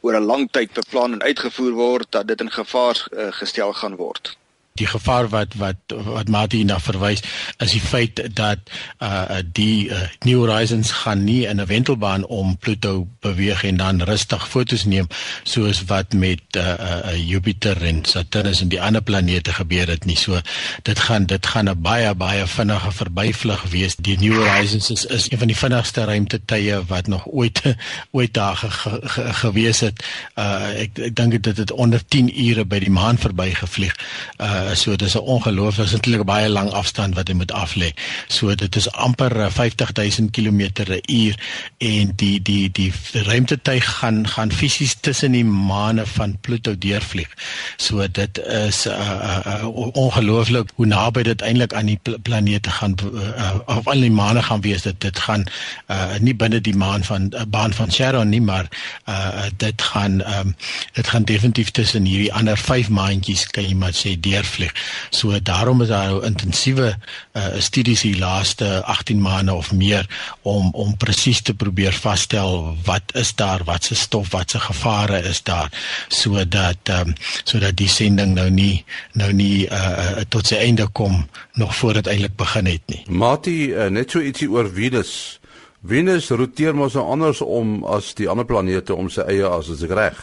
oor 0.01 0.21
'n 0.21 0.29
lang 0.33 0.51
tyd 0.51 0.73
beplan 0.73 1.13
en 1.13 1.23
uitgevoer 1.23 1.73
word 1.73 2.13
dat 2.13 2.27
dit 2.27 2.41
in 2.41 2.51
gevaar 2.51 3.07
uh, 3.13 3.33
gestel 3.33 3.73
gaan 3.73 3.97
word 3.97 4.37
die 4.81 4.89
gevaar 4.89 5.29
wat 5.33 5.55
wat 5.61 5.95
wat 6.09 6.29
Mati 6.33 6.63
na 6.65 6.79
verwys 6.81 7.23
is 7.59 7.75
die 7.77 7.83
feit 7.85 8.21
dat 8.37 8.73
uh 9.05 9.41
die 9.53 9.89
uh, 9.89 10.07
New 10.25 10.41
Horizons 10.45 10.91
gaan 11.03 11.25
nie 11.25 11.45
in 11.47 11.61
'n 11.61 11.67
wentelbaan 11.67 12.25
om 12.27 12.57
Pluto 12.57 13.07
beweeg 13.21 13.65
en 13.65 13.77
dan 13.77 14.03
rustig 14.03 14.49
fotos 14.49 14.85
neem 14.85 15.09
soos 15.43 15.85
wat 15.85 16.13
met 16.13 16.41
uh, 16.57 16.63
uh 16.63 17.29
Jupiter 17.29 17.83
en 17.83 18.05
Saturnus 18.05 18.61
en 18.61 18.69
die 18.69 18.81
ander 18.81 19.03
planete 19.03 19.53
gebeur 19.53 19.89
het 19.89 20.05
nie. 20.05 20.17
So 20.17 20.41
dit 20.83 20.99
gaan 20.99 21.27
dit 21.27 21.47
gaan 21.47 21.69
'n 21.69 21.81
baie 21.81 22.15
baie 22.15 22.47
vinnige 22.47 22.93
verbyvlug 22.93 23.63
wees. 23.71 23.97
Die 23.97 24.19
New 24.19 24.35
Horizons 24.35 24.91
is 24.91 25.05
is 25.05 25.31
een 25.31 25.39
van 25.39 25.47
die 25.47 25.57
vinnigste 25.57 26.05
ruimtetuie 26.05 26.85
wat 26.87 27.07
nog 27.07 27.27
ooit 27.27 27.63
ooit 28.17 28.35
daar 28.35 28.57
ge, 28.57 28.71
ge, 28.71 29.01
ge, 29.03 29.33
gewees 29.33 29.81
het. 29.81 30.05
Uh 30.35 30.81
ek 30.81 30.99
ek 30.99 31.17
dink 31.17 31.43
dit 31.43 31.57
het 31.57 31.73
onder 31.73 32.05
10 32.05 32.31
ure 32.47 32.65
by 32.65 32.79
die 32.79 32.91
maan 32.91 33.19
verbygevlieg. 33.19 33.97
Uh 34.39 34.70
Uh, 34.71 34.77
so 34.77 34.97
dis 34.97 35.15
'n 35.15 35.19
ongelooflike 35.19 35.91
eintlik 35.93 36.25
baie 36.25 36.49
lang 36.49 36.71
afstand 36.71 37.15
wat 37.15 37.29
hy 37.29 37.35
moet 37.35 37.53
aflê. 37.53 37.91
So 38.29 38.55
dit 38.55 38.77
is 38.77 38.91
amper 38.93 39.51
50000 39.53 40.31
km 40.31 40.61
per 40.73 41.01
uur 41.07 41.35
en 41.79 42.13
die 42.17 42.43
die 42.43 42.71
die 42.71 42.93
ruimtetuig 43.13 43.85
gaan 43.99 44.29
gaan 44.29 44.53
fisies 44.53 44.97
tussen 45.01 45.33
die 45.33 45.45
maane 45.45 46.07
van 46.07 46.39
Pluto 46.41 46.79
deurvlieg. 46.79 47.29
So 47.77 48.07
dit 48.09 48.39
is 48.39 48.87
uh, 48.87 48.93
uh, 48.93 49.41
uh, 49.47 49.95
ongelooflik 49.97 50.71
hoe 50.75 50.87
naby 50.87 51.23
dit 51.23 51.43
eintlik 51.43 51.75
aan 51.75 51.87
die 51.87 51.99
pl 52.03 52.19
planete 52.23 52.71
gaan 52.71 52.95
uh, 53.13 53.55
of 53.67 53.89
aan 53.89 54.01
die 54.01 54.11
maane 54.11 54.43
gaan 54.43 54.61
wees. 54.61 54.83
Dit 54.83 55.01
dit 55.01 55.19
gaan 55.19 55.47
uh, 55.89 56.19
nie 56.21 56.35
binne 56.35 56.61
die 56.61 56.77
maan 56.77 57.05
van 57.05 57.33
uh, 57.35 57.43
baan 57.49 57.73
van 57.73 57.91
Charon 57.91 58.29
nie, 58.29 58.43
maar 58.43 58.69
uh, 59.09 59.51
dit 59.57 59.83
gaan 59.83 60.21
um, 60.39 60.55
dit 60.93 61.09
gaan 61.09 61.25
definitief 61.25 61.71
tussen 61.71 62.05
hierdie 62.05 62.33
ander 62.33 62.59
5 62.59 62.89
maandjies 62.89 63.47
kan 63.47 63.65
jy 63.65 63.75
maar 63.75 63.95
sê 63.97 64.15
deur 64.21 64.45
vlieg. 64.51 64.75
So 65.11 65.39
daarom 65.43 65.83
is 65.83 65.89
daar 65.89 66.11
nou 66.11 66.25
intensiewe 66.27 66.95
uh, 67.33 67.47
studies 67.59 68.05
die 68.07 68.19
laaste 68.19 68.83
18 68.85 69.21
maande 69.21 69.55
of 69.55 69.73
meer 69.73 70.07
om 70.43 70.71
om 70.73 70.97
presies 70.97 71.43
te 71.43 71.55
probeer 71.55 71.93
vasstel 71.93 72.77
wat 72.85 73.15
is 73.15 73.35
daar, 73.35 73.65
wat 73.65 73.85
se 73.85 73.95
stof, 73.95 74.31
wat 74.31 74.51
se 74.51 74.61
gevare 74.61 75.23
is 75.23 75.43
daar 75.43 75.71
sodat 76.09 76.91
ehm 76.91 77.09
um, 77.09 77.15
sodat 77.45 77.77
die 77.77 77.89
sending 77.89 78.35
nou 78.35 78.49
nie 78.51 78.85
nou 79.13 79.33
nie 79.33 79.67
uh, 79.69 80.25
tot 80.29 80.47
sy 80.47 80.61
einde 80.61 80.87
kom 80.93 81.27
nog 81.55 81.77
voor 81.77 82.01
dit 82.01 82.07
eintlik 82.07 82.37
begin 82.37 82.67
het 82.67 82.83
nie. 82.87 83.03
Mati, 83.09 83.59
uh, 83.73 83.89
net 83.91 84.11
so 84.11 84.21
ietsie 84.21 84.51
oor 84.51 84.71
Venus. 84.71 85.41
Venus 85.87 86.29
roteer 86.29 86.77
mos 86.77 86.95
nou 86.99 87.07
anders 87.09 87.41
om 87.41 87.81
as 87.89 88.13
die 88.19 88.29
ander 88.29 88.45
planete 88.45 88.95
om 88.95 89.09
sy 89.13 89.25
eie 89.33 89.49
as 89.49 89.71
dit 89.73 89.91
reg. 89.91 90.19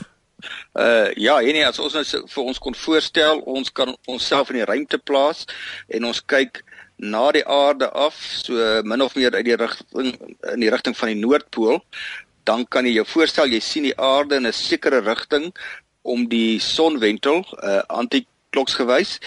Uh 0.73 1.09
ja, 1.15 1.39
en 1.41 1.53
nie 1.57 1.65
as 1.65 1.79
ons 1.81 1.95
nou 1.97 2.03
vir 2.05 2.43
ons 2.43 2.59
kon 2.61 2.75
voorstel, 2.77 3.41
ons 3.45 3.71
kan 3.73 3.95
onsself 4.05 4.51
in 4.53 4.59
die 4.59 4.69
ruimte 4.69 4.99
plaas 5.01 5.45
en 5.87 6.05
ons 6.05 6.21
kyk 6.21 6.61
na 6.97 7.31
die 7.33 7.45
aarde 7.45 7.89
af, 7.93 8.17
so 8.17 8.81
min 8.83 9.01
of 9.01 9.15
meer 9.15 9.33
uit 9.33 9.45
die 9.45 9.57
rigting 9.57 10.13
in 10.53 10.61
die 10.61 10.71
rigting 10.73 10.97
van 10.97 11.13
die 11.13 11.19
noordpool, 11.19 11.81
dan 12.49 12.65
kan 12.65 12.85
jy 12.85 12.95
jou 12.99 13.05
voorstel 13.05 13.51
jy 13.51 13.59
sien 13.61 13.85
die 13.89 13.97
aarde 13.97 14.37
in 14.37 14.47
'n 14.47 14.53
sekere 14.53 15.01
rigting 15.05 15.51
om 16.01 16.27
die 16.29 16.59
sonwentel 16.59 17.43
uh 17.63 17.81
antikloksgewys 18.01 19.19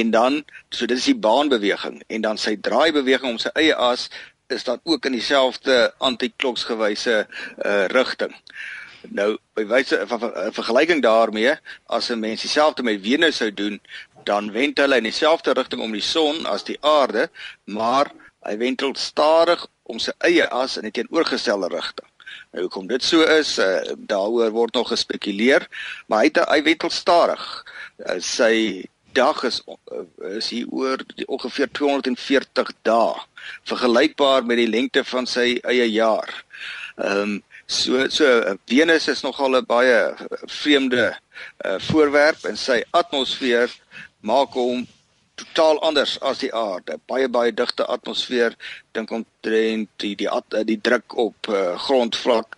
en 0.00 0.10
dan 0.10 0.44
so 0.70 0.86
dit 0.86 0.98
is 0.98 1.10
die 1.10 1.18
baanbeweging 1.28 2.02
en 2.06 2.20
dan 2.20 2.38
sy 2.38 2.56
draaibeweging 2.56 3.32
om 3.32 3.38
sy 3.42 3.50
eie 3.54 3.74
as 3.74 4.08
is 4.48 4.64
dan 4.64 4.80
ook 4.84 5.04
in 5.04 5.12
dieselfde 5.12 5.92
antikloksgewyse 5.98 7.26
uh 7.64 7.84
rigting. 7.92 8.32
Nou, 9.00 9.36
by 9.54 9.64
wyse 9.66 10.02
van 10.06 10.24
'n 10.24 10.52
vergelyking 10.52 11.02
daarmee, 11.02 11.54
as 11.86 12.10
'n 12.10 12.18
mens 12.18 12.40
dieselfde 12.40 12.82
met 12.82 13.00
Venus 13.02 13.36
sou 13.36 13.54
doen, 13.54 13.80
dan 14.24 14.52
wend 14.52 14.78
hulle 14.78 14.96
in 14.96 15.02
dieselfde 15.02 15.52
rigting 15.52 15.82
om 15.82 15.92
die 15.92 16.00
son 16.00 16.46
as 16.46 16.64
die 16.64 16.78
aarde, 16.80 17.30
maar 17.64 18.12
hy 18.40 18.56
wentel 18.56 18.94
stadig 18.94 19.66
om 19.82 19.98
sy 19.98 20.12
eie 20.18 20.48
as 20.48 20.76
in 20.76 20.86
'n 20.86 20.90
teenoorgestelde 20.90 21.68
rigting. 21.68 22.08
Nou 22.52 22.62
hoekom 22.62 22.86
dit 22.86 23.04
so 23.04 23.22
is, 23.22 23.58
uh, 23.58 23.80
daaroor 23.96 24.50
word 24.50 24.74
nog 24.74 24.88
gespekuleer, 24.88 25.68
maar 26.06 26.24
hy 26.24 26.30
hy 26.48 26.62
wentel 26.62 26.90
stadig. 26.90 27.64
Uh, 27.96 28.20
sy 28.20 28.84
dag 29.12 29.42
is 29.48 29.62
uh, 29.66 30.04
is 30.36 30.50
hier 30.54 30.66
oor 30.70 31.02
ongeveer 31.26 31.70
240 31.72 32.72
dae, 32.82 33.14
vergelykbaar 33.64 34.44
met 34.44 34.56
die 34.56 34.68
lengte 34.68 35.04
van 35.04 35.26
sy 35.26 35.58
eie 35.62 35.90
jaar. 35.90 36.44
Ehm 36.96 37.22
um, 37.22 37.42
So 37.70 38.08
so 38.08 38.56
Venus 38.66 39.08
is 39.08 39.22
nogal 39.22 39.56
'n 39.56 39.66
baie 39.68 40.14
vreemde 40.46 41.12
uh, 41.12 41.78
voorwerp 41.78 42.46
en 42.48 42.56
sy 42.56 42.78
atmosfeer 42.96 43.68
maak 44.24 44.56
hom 44.56 44.86
totaal 45.36 45.76
anders 45.84 46.14
as 46.20 46.40
die 46.40 46.52
aarde. 46.54 46.96
Baie 47.04 47.28
baie 47.28 47.52
digte 47.52 47.84
atmosfeer 47.84 48.56
dink 48.96 49.12
omtrent 49.12 49.90
die 50.00 50.14
die 50.16 50.30
die, 50.48 50.64
die 50.64 50.80
druk 50.80 51.16
op 51.26 51.50
uh, 51.52 51.76
grondvlak 51.84 52.56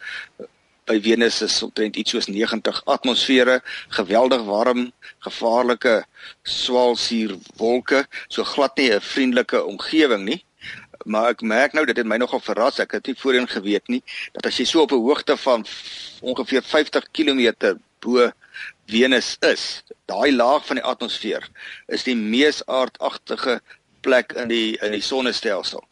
by 0.87 1.01
Venus 1.03 1.40
is 1.42 1.59
omtrent 1.62 1.99
iets 1.99 2.14
soos 2.14 2.31
90 2.31 2.79
atmosfere, 2.87 3.61
geweldig 3.99 4.46
warm, 4.46 4.92
gevaarlike 5.27 6.05
swaalsuurwolke, 6.42 8.05
so 8.29 8.44
glad 8.44 8.79
nie 8.79 8.92
'n 8.94 9.01
vriendelike 9.01 9.64
omgewing 9.64 10.25
nie 10.31 10.44
maar 11.11 11.35
ek 11.35 11.42
merk 11.42 11.75
nou 11.75 11.85
dit 11.88 11.96
het 11.99 12.07
my 12.07 12.18
nogal 12.23 12.42
verras. 12.44 12.79
Ek 12.83 12.94
het 12.96 13.11
nie 13.11 13.18
voorheen 13.18 13.49
geweet 13.51 13.88
nie 13.88 14.03
dat 14.37 14.46
as 14.51 14.59
jy 14.61 14.66
so 14.68 14.85
op 14.87 14.92
'n 14.92 15.03
hoogte 15.03 15.37
van 15.37 15.66
ongeveer 16.20 16.62
50 16.62 17.11
km 17.12 17.77
bo 18.01 18.31
Venus 18.87 19.37
is 19.40 19.83
daai 20.07 20.33
laag 20.33 20.66
van 20.66 20.81
die 20.81 20.85
atmosfeer 20.85 21.46
is 21.87 22.05
die 22.05 22.16
mees 22.16 22.62
aardagtige 22.66 23.61
plek 24.01 24.33
in 24.33 24.49
die 24.49 24.79
in 24.83 24.92
die 24.92 25.05
sonnestelsel. 25.05 25.83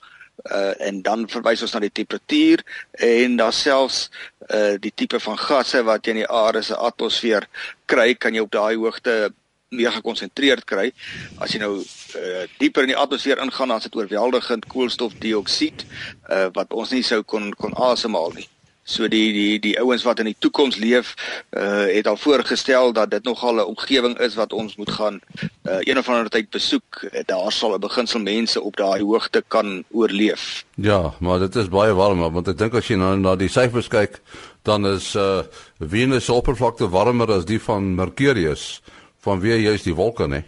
Uh 0.51 0.75
en 0.81 1.03
dan 1.03 1.27
verwys 1.29 1.63
ons 1.63 1.73
na 1.75 1.81
die 1.83 1.93
temperatuur 1.93 2.63
en 2.93 3.37
daar 3.37 3.53
selfs 3.53 4.09
uh 4.55 4.77
die 4.79 4.93
tipe 4.95 5.21
van 5.21 5.39
gasse 5.39 5.83
wat 5.83 6.07
jy 6.07 6.15
in 6.15 6.23
die 6.23 6.31
aarde 6.31 6.63
se 6.63 6.77
atmosfeer 6.77 7.49
kry 7.87 8.15
kan 8.15 8.35
jy 8.35 8.47
op 8.47 8.55
daai 8.55 8.77
hoogte 8.77 9.33
meer 9.69 9.93
gekonsentreerd 9.93 10.65
kry. 10.65 10.91
As 11.39 11.53
jy 11.53 11.63
nou 11.63 11.73
uh, 11.81 12.45
dieper 12.61 12.87
in 12.87 12.95
die 12.95 13.01
atmosfeer 13.01 13.41
ingaan, 13.43 13.69
dan 13.69 13.83
is 13.83 13.89
dit 13.89 13.99
oorweldigend 14.01 14.69
koolstofdioksied 14.73 15.85
uh, 15.85 16.47
wat 16.57 16.73
ons 16.73 16.95
nie 16.97 17.05
sou 17.05 17.23
kon 17.23 17.53
kon 17.59 17.77
asemhaal 17.91 18.33
nie. 18.37 18.49
So 18.89 19.05
die 19.13 19.35
die 19.37 19.59
die 19.61 19.75
ouens 19.77 20.07
wat 20.09 20.23
in 20.23 20.31
die 20.31 20.39
toekoms 20.41 20.79
leef, 20.81 21.13
uh, 21.53 21.85
het 21.93 22.09
al 22.09 22.17
voorgestel 22.17 22.95
dat 22.97 23.11
dit 23.13 23.25
nogal 23.29 23.61
'n 23.61 23.69
omgewing 23.75 24.17
is 24.19 24.35
wat 24.35 24.53
ons 24.53 24.77
moet 24.77 24.91
gaan 24.91 25.21
uh, 25.69 25.77
een 25.85 25.99
of 25.99 26.09
ander 26.09 26.31
tyd 26.31 26.49
besoek. 26.51 27.05
Daar 27.27 27.53
sal 27.53 27.77
'n 27.77 27.81
beginsel 27.81 28.21
mense 28.21 28.61
op 28.61 28.77
daai 28.77 29.03
hoogte 29.03 29.45
kan 29.49 29.85
oorleef. 29.91 30.65
Ja, 30.75 31.13
maar 31.21 31.39
dit 31.39 31.57
is 31.57 31.69
baie 31.69 31.93
warm, 31.93 32.33
want 32.33 32.49
ek 32.49 32.59
dink 32.59 32.75
as 32.75 32.89
jy 32.89 32.97
nou 32.97 33.17
na 33.19 33.37
die 33.37 33.49
syfers 33.49 33.89
kyk, 33.89 34.21
dan 34.63 34.87
is 34.87 35.15
uh, 35.15 35.43
Venus 35.79 36.25
se 36.25 36.33
oppervlakte 36.33 36.89
warmer 36.89 37.33
as 37.33 37.45
die 37.45 37.61
van 37.61 37.95
Mercurius 37.95 38.81
vanweë 39.25 39.63
juist 39.65 39.89
die 39.89 39.97
wolke 39.99 40.29
nê. 40.31 40.45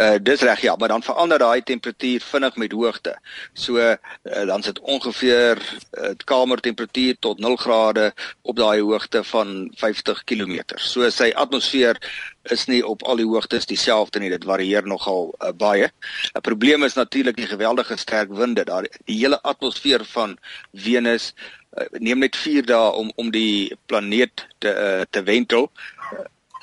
Uh 0.00 0.16
dis 0.22 0.40
reg 0.40 0.60
ja, 0.60 0.74
maar 0.76 0.88
dan 0.88 1.02
verander 1.02 1.38
daai 1.38 1.62
temperatuur 1.62 2.20
vinnig 2.20 2.56
met 2.56 2.72
hoogte. 2.72 3.18
So 3.52 3.76
uh, 3.76 3.94
dan 4.22 4.62
sit 4.62 4.80
ongeveer 4.80 5.58
uh, 5.92 6.10
kamertemperatuur 6.24 7.16
tot 7.18 7.38
0 7.38 7.56
grade 7.56 8.14
op 8.42 8.56
daai 8.56 8.80
hoogte 8.80 9.24
van 9.24 9.72
50 9.76 10.24
km. 10.24 10.60
So 10.76 11.10
sy 11.10 11.30
atmosfeer 11.34 12.00
is 12.42 12.66
nie 12.66 12.80
op 12.86 13.02
al 13.02 13.20
die 13.20 13.28
hoogtes 13.28 13.66
dieselfde 13.66 14.18
nie, 14.18 14.30
dit 14.32 14.44
varieer 14.44 14.86
nogal 14.88 15.34
uh, 15.38 15.52
baie. 15.52 15.92
'n 16.34 16.40
Probleem 16.40 16.82
is 16.88 16.94
natuurlik 16.94 17.36
die 17.36 17.46
geweldige 17.46 17.96
sterk 17.96 18.32
winde. 18.32 18.64
Daar 18.64 18.88
die 19.04 19.18
hele 19.20 19.42
atmosfeer 19.42 20.04
van 20.04 20.38
Venus 20.72 21.34
uh, 21.76 21.86
neem 22.00 22.18
net 22.18 22.36
4 22.36 22.66
dae 22.66 22.90
om 22.92 23.12
om 23.14 23.30
die 23.30 23.76
planeet 23.86 24.48
te 24.58 24.72
uh, 24.72 25.04
te 25.10 25.22
wentel 25.22 25.70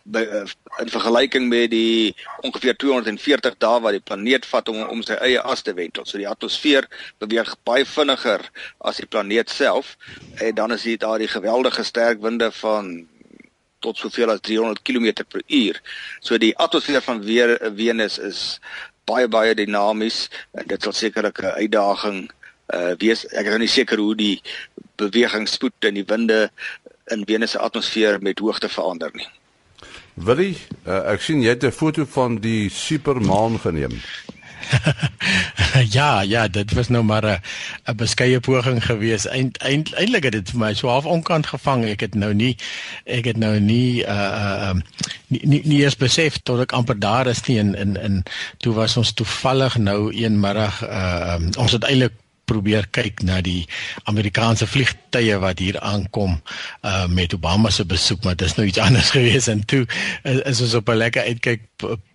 by, 0.10 0.24
uh, 0.26 0.46
in 0.82 0.90
vergelyking 0.92 1.48
met 1.52 1.70
die 1.72 2.16
ongeveer 2.46 2.78
240 2.82 3.58
dae 3.62 3.82
wat 3.84 3.96
die 3.98 4.04
planeet 4.04 4.48
vat 4.50 4.70
om 4.72 4.82
om 4.88 5.04
sy 5.06 5.18
eie 5.26 5.42
as 5.42 5.64
te 5.66 5.76
wentel. 5.78 6.08
So 6.10 6.18
die 6.22 6.28
atmosfeer 6.30 6.88
beweeg 7.22 7.54
baie 7.68 7.86
vinniger 7.86 8.46
as 8.80 9.02
die 9.02 9.08
planeet 9.10 9.54
self 9.54 9.96
en 10.42 10.56
dan 10.58 10.76
is 10.76 10.88
dit 10.88 11.00
daar 11.02 11.22
die 11.22 11.32
geweldige 11.32 11.86
sterk 11.88 12.22
winde 12.26 12.52
van 12.62 12.92
tot 13.80 13.98
soveel 13.98 14.34
as 14.34 14.44
300 14.44 14.82
km 14.84 15.24
per 15.24 15.44
uur. 15.48 15.80
So 16.20 16.38
die 16.38 16.56
atmosfeer 16.58 17.04
van 17.06 17.24
weer 17.24 17.56
Venus 17.76 18.20
is 18.20 18.44
baie 19.10 19.28
baie 19.28 19.56
dinamies 19.56 20.28
en 20.58 20.68
dit 20.68 20.84
sal 20.84 20.94
sekerlik 20.94 21.42
'n 21.42 21.58
uitdaging 21.64 22.20
uh 22.74 22.94
wees 23.02 23.26
ek 23.34 23.46
is 23.46 23.54
nou 23.56 23.60
nie 23.60 23.76
seker 23.78 23.98
hoe 23.98 24.16
die 24.16 24.42
bewegingsspoed 25.02 25.86
en 25.90 25.96
die 25.98 26.06
winde 26.06 26.50
in 27.14 27.26
Venus 27.26 27.52
se 27.52 27.60
atmosfeer 27.60 28.20
met 28.22 28.40
hoogte 28.40 28.70
verander 28.70 29.10
nie. 29.14 29.28
Willie, 30.20 30.58
uh, 30.84 31.14
ek 31.14 31.24
sien 31.24 31.40
jy 31.42 31.54
het 31.56 31.64
'n 31.64 31.72
foto 31.72 32.06
van 32.06 32.40
die 32.44 32.70
supermaan 32.70 33.60
geneem. 33.60 33.96
ja, 35.98 36.22
ja, 36.22 36.48
dit 36.48 36.74
was 36.74 36.88
nou 36.88 37.04
maar 37.04 37.42
'n 37.88 37.96
beskeie 37.96 38.40
poging 38.40 38.86
geweest. 38.86 39.26
Eind, 39.26 39.58
eind 39.58 39.94
eintlik 39.94 40.24
het 40.24 40.32
dit 40.32 40.50
vir 40.50 40.60
my 40.60 40.74
so 40.74 40.88
half 40.88 41.06
onkant 41.06 41.48
gevang. 41.48 41.86
Ek 41.86 42.00
het 42.00 42.16
nou 42.16 42.34
nie 42.34 42.58
ek 43.06 43.26
het 43.26 43.38
nou 43.38 43.60
nie 43.60 44.04
uh 44.04 44.72
uh 44.72 44.76
nie, 45.28 45.42
nie 45.44 45.62
nie 45.64 45.84
eens 45.84 45.96
besef 45.96 46.38
tot 46.44 46.60
ek 46.60 46.72
amper 46.72 47.00
daar 47.00 47.28
is 47.28 47.46
nie 47.48 47.58
in 47.58 47.76
in 47.76 47.96
in 47.96 48.24
toe 48.58 48.74
was 48.74 48.98
ons 48.98 49.14
toevallig 49.14 49.78
nou 49.78 50.12
een 50.14 50.40
middag 50.40 50.84
uh 50.84 51.38
um, 51.40 51.50
ons 51.58 51.72
het 51.72 51.84
eintlik 51.84 52.14
probeer 52.50 52.88
kyk 52.96 53.24
na 53.28 53.40
die 53.46 53.68
Amerikaanse 54.10 54.68
vliegtye 54.68 55.38
wat 55.44 55.62
hier 55.62 55.80
aankom 55.80 56.40
uh 56.82 57.06
met 57.08 57.34
Obama 57.38 57.70
se 57.70 57.86
besoek 57.86 58.24
maar 58.26 58.36
dit 58.36 58.48
is 58.48 58.58
nou 58.58 58.68
iets 58.68 58.84
anders 58.88 59.14
gewees. 59.16 59.48
En 59.48 59.66
toe 59.66 59.86
is, 60.24 60.42
is 60.54 60.62
ons 60.68 60.78
op 60.82 60.90
'n 60.90 61.02
lekker 61.06 61.24
uitkyk 61.24 61.62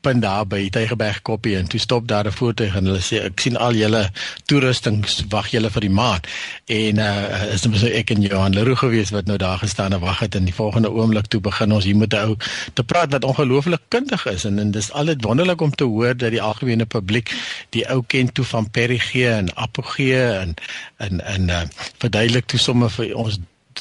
punt 0.05 0.23
daar 0.23 0.45
by 0.49 0.67
Tygerberg 0.73 1.23
Koppie 1.27 1.57
en 1.57 1.69
toe 1.71 1.81
stop 1.81 2.09
daar 2.09 2.27
'n 2.29 2.37
voertuig 2.38 2.77
en 2.77 2.87
hulle 2.90 3.01
sê 3.01 3.25
ek 3.25 3.40
sien 3.40 3.57
al 3.57 3.75
julle 3.75 4.03
toerustings 4.47 5.25
wag 5.29 5.49
julle 5.51 5.71
vir 5.71 5.81
die 5.81 5.95
maand. 6.01 6.27
En 6.67 6.99
uh 6.99 7.53
is 7.55 7.64
net 7.67 7.79
so 7.81 7.87
ek 7.87 8.11
en 8.11 8.23
Johan 8.23 8.55
Leroux 8.55 8.79
gewees 8.79 9.11
wat 9.11 9.27
nou 9.27 9.38
daar 9.38 9.59
gestaan 9.59 9.93
en 9.93 10.01
wag 10.01 10.21
het 10.21 10.35
en 10.35 10.45
die 10.45 10.55
volgende 10.55 10.90
oomblik 10.93 11.27
toe 11.27 11.40
begin 11.40 11.73
ons 11.73 11.85
hier 11.85 11.97
met 11.97 12.12
'n 12.12 12.25
ou 12.29 12.37
te 12.75 12.85
praat 12.85 13.12
wat 13.12 13.25
ongelooflik 13.25 13.81
kundig 13.88 14.27
is 14.27 14.45
en 14.45 14.59
en 14.59 14.71
dis 14.71 14.93
altyd 14.93 15.25
wonderlik 15.25 15.61
om 15.61 15.75
te 15.75 15.85
hoor 15.85 16.17
dat 16.17 16.31
die 16.31 16.43
algemene 16.43 16.87
publiek 16.87 17.35
die 17.71 17.88
ou 17.90 18.03
ken 18.07 18.33
toe 18.33 18.45
van 18.45 18.71
Perigee 18.71 19.29
en 19.29 19.57
Apogee 19.57 20.23
en 20.23 20.55
en 20.97 21.25
en 21.25 21.49
uh, 21.49 21.62
verduidelik 21.99 22.47
toe 22.47 22.59
sommer 22.59 22.90
vir 22.90 23.14
ons 23.14 23.38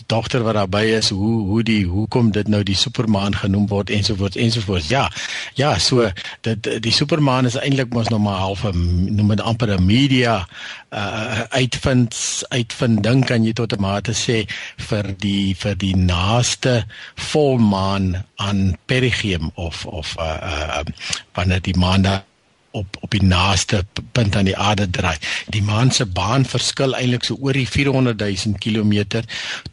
dogter 0.07 0.43
wat 0.43 0.53
daarby 0.53 0.83
is 0.97 1.09
hoe 1.09 1.45
hoe 1.47 1.63
die 1.63 1.85
hoekom 1.85 2.31
dit 2.31 2.47
nou 2.47 2.63
die 2.63 2.75
supermaan 2.75 3.35
genoem 3.35 3.67
word 3.67 3.89
ensovoorts 3.89 4.35
ensovoorts 4.35 4.87
ja 4.87 5.11
ja 5.53 5.77
so 5.77 6.09
dit 6.41 6.69
die 6.83 6.91
supermaan 6.91 7.45
is 7.45 7.57
eintlik 7.59 7.93
mos 7.93 8.09
nog 8.13 8.21
maar 8.25 8.41
half 8.41 8.63
'n 8.65 9.15
noem 9.15 9.27
dit 9.35 9.41
amper 9.41 9.73
'n 9.77 9.85
media 9.85 10.47
uh, 10.93 11.39
uitvind 11.49 12.43
uitvinding 12.49 13.25
kan 13.25 13.43
jy 13.43 13.53
tot 13.53 13.73
'n 13.73 13.81
mate 13.81 14.13
sê 14.13 14.45
vir 14.77 15.13
die 15.17 15.55
vir 15.55 15.75
die 15.77 15.95
naaste 15.95 16.85
volmaan 17.15 18.25
aan 18.35 18.77
perigeum 18.85 19.51
of 19.53 19.85
of 19.85 20.15
uh, 20.19 20.37
uh, 20.41 20.83
wanneer 21.33 21.61
die 21.61 21.77
maan 21.77 22.01
daar 22.01 22.23
op 22.73 22.97
op 22.99 23.11
die 23.13 23.23
naaste 23.23 23.85
punt 24.11 24.35
aan 24.35 24.47
die 24.49 24.57
aarde 24.57 24.89
draai. 24.89 25.17
Die 25.53 25.61
maan 25.61 25.91
se 25.91 26.05
baan 26.05 26.45
verskil 26.45 26.95
eintlik 26.97 27.27
so 27.27 27.37
oor 27.39 27.53
die 27.53 27.67
400 27.69 28.17
000 28.19 28.57
km 28.63 29.21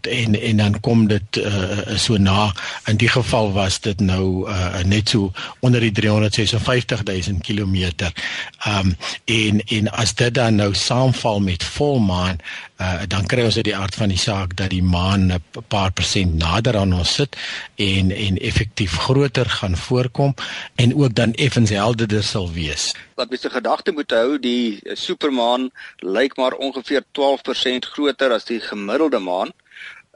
en 0.01 0.37
en 0.41 0.61
dan 0.61 0.77
kom 0.85 1.07
dit 1.09 1.41
uh, 1.41 1.97
so 1.97 2.17
na. 2.21 2.51
In 2.93 3.01
die 3.01 3.09
geval 3.09 3.53
was 3.57 3.81
dit 3.81 4.01
nou 4.05 4.49
uh, 4.49 4.83
net 4.85 5.09
so 5.09 5.33
onder 5.65 5.81
die 5.81 5.93
356 5.93 7.05
000 7.09 7.41
km. 7.41 7.77
Ehm 8.05 8.93
um, 8.93 8.97
en 9.25 9.65
en 9.81 9.93
as 10.05 10.15
dit 10.15 10.35
dan 10.35 10.61
nou 10.61 10.75
saamval 10.75 11.41
met 11.41 11.65
volmaan, 11.65 12.37
uh, 12.81 13.03
dan 13.09 13.27
kry 13.29 13.45
ons 13.45 13.57
uit 13.57 13.69
die 13.69 13.77
aard 13.77 13.95
van 13.95 14.13
die 14.13 14.21
saak 14.21 14.57
dat 14.57 14.73
die 14.73 14.83
maan 14.83 15.33
'n 15.33 15.43
paar 15.69 15.93
persent 15.93 16.35
nader 16.35 16.77
aan 16.77 16.93
ons 16.93 17.15
sit 17.15 17.37
en 17.77 18.11
en 18.11 18.39
effektief 18.39 18.97
groter 19.07 19.49
gaan 19.49 19.77
voorkom 19.77 20.35
en 20.75 20.95
ook 20.97 21.15
dan 21.15 21.33
effens 21.33 21.71
helderder 21.71 22.25
sal 22.25 22.51
wees. 22.53 22.95
Wat 23.15 23.29
mens 23.29 23.43
se 23.43 23.51
gedagte 23.51 23.93
moet 23.93 24.11
hou, 24.11 24.39
die 24.39 24.81
supermaan 24.95 25.71
lyk 25.99 26.37
maar 26.37 26.53
ongeveer 26.53 27.05
12% 27.13 27.93
groter 27.93 28.33
as 28.33 28.45
die 28.45 28.61
gemiddelde 28.61 29.19
maan, 29.19 29.53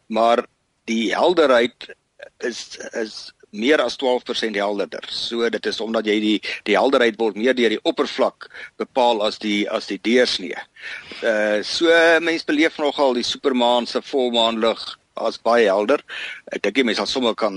maar 0.07 0.47
die 0.85 1.15
helderheid 1.15 1.95
is 2.39 2.79
is 2.93 3.33
meer 3.55 3.81
as 3.83 3.97
12% 4.01 4.59
helderder. 4.59 5.07
So 5.09 5.49
dit 5.51 5.67
is 5.71 5.81
omdat 5.81 6.09
jy 6.11 6.19
die 6.23 6.37
die 6.69 6.77
helderheid 6.79 7.19
word 7.21 7.39
meer 7.39 7.57
deur 7.57 7.75
die 7.75 7.83
oppervlak 7.87 8.49
bepaal 8.81 9.23
as 9.27 9.39
die 9.43 9.65
as 9.71 9.89
die 9.91 10.01
deursnee. 10.03 10.59
Uh 11.23 11.63
so 11.63 11.91
mense 12.25 12.47
beleef 12.47 12.79
nogal 12.83 13.15
die 13.19 13.27
supermaan 13.27 13.87
se 13.87 14.03
volmaanlig 14.03 14.83
as 15.15 15.39
baie 15.39 15.69
helder. 15.71 16.03
Ek 16.51 16.63
dink 16.65 16.81
jy 16.81 16.89
mense 16.89 17.03
sal 17.03 17.11
sommer 17.11 17.35
kan 17.39 17.55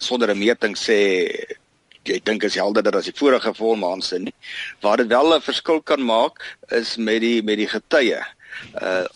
sonder 0.00 0.32
'n 0.32 0.40
meting 0.40 0.74
sê 0.76 0.98
jy 2.04 2.20
dink 2.24 2.44
is 2.44 2.56
helderder 2.60 2.96
as 2.96 3.08
die 3.08 3.16
vorige 3.16 3.54
volmaanse 3.54 4.18
nie. 4.18 4.34
Waar 4.80 4.96
dit 4.96 5.08
wel 5.08 5.36
'n 5.36 5.40
verskil 5.40 5.80
kan 5.82 6.02
maak 6.02 6.40
is 6.70 6.96
met 6.96 7.20
die 7.20 7.42
met 7.42 7.58
die 7.58 7.68
getye. 7.68 8.20
Uh 8.20 8.43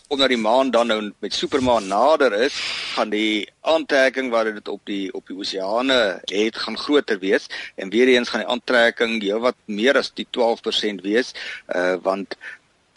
onder 0.08 0.28
die 0.28 0.38
maan 0.38 0.70
dan 0.70 0.86
nou 0.86 1.12
met 1.18 1.34
supermaan 1.34 1.86
nader 1.88 2.32
is, 2.32 2.54
gaan 2.94 3.10
die 3.10 3.48
aantrekking 3.60 4.30
wat 4.30 4.44
dit 4.44 4.68
op 4.68 4.80
die 4.84 5.12
op 5.14 5.26
die 5.26 5.36
oseane 5.36 6.20
het 6.24 6.56
gaan 6.56 6.78
groter 6.78 7.18
wees 7.18 7.46
en 7.74 7.90
weer 7.90 8.08
eens 8.08 8.28
gaan 8.28 8.44
die 8.44 8.52
aantrekking 8.54 9.22
heelwat 9.22 9.56
meer 9.64 9.98
as 9.98 10.12
die 10.14 10.26
12% 10.38 11.04
wees 11.04 11.34
uh 11.74 11.96
want 12.02 12.36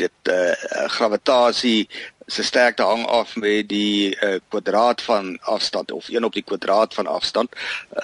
dit 0.02 0.32
uh 0.34 0.88
gravitasie 0.98 1.88
se 2.32 2.44
sterkte 2.44 2.84
hang 2.84 3.06
af 3.06 3.36
met 3.36 3.68
die 3.70 4.16
uh, 4.16 4.38
kwadraat 4.48 5.02
van 5.02 5.34
afstand 5.42 5.92
of 5.92 6.10
1 6.10 6.24
op 6.24 6.34
die 6.34 6.46
kwadraat 6.48 6.94
van 6.94 7.08
afstand. 7.08 7.56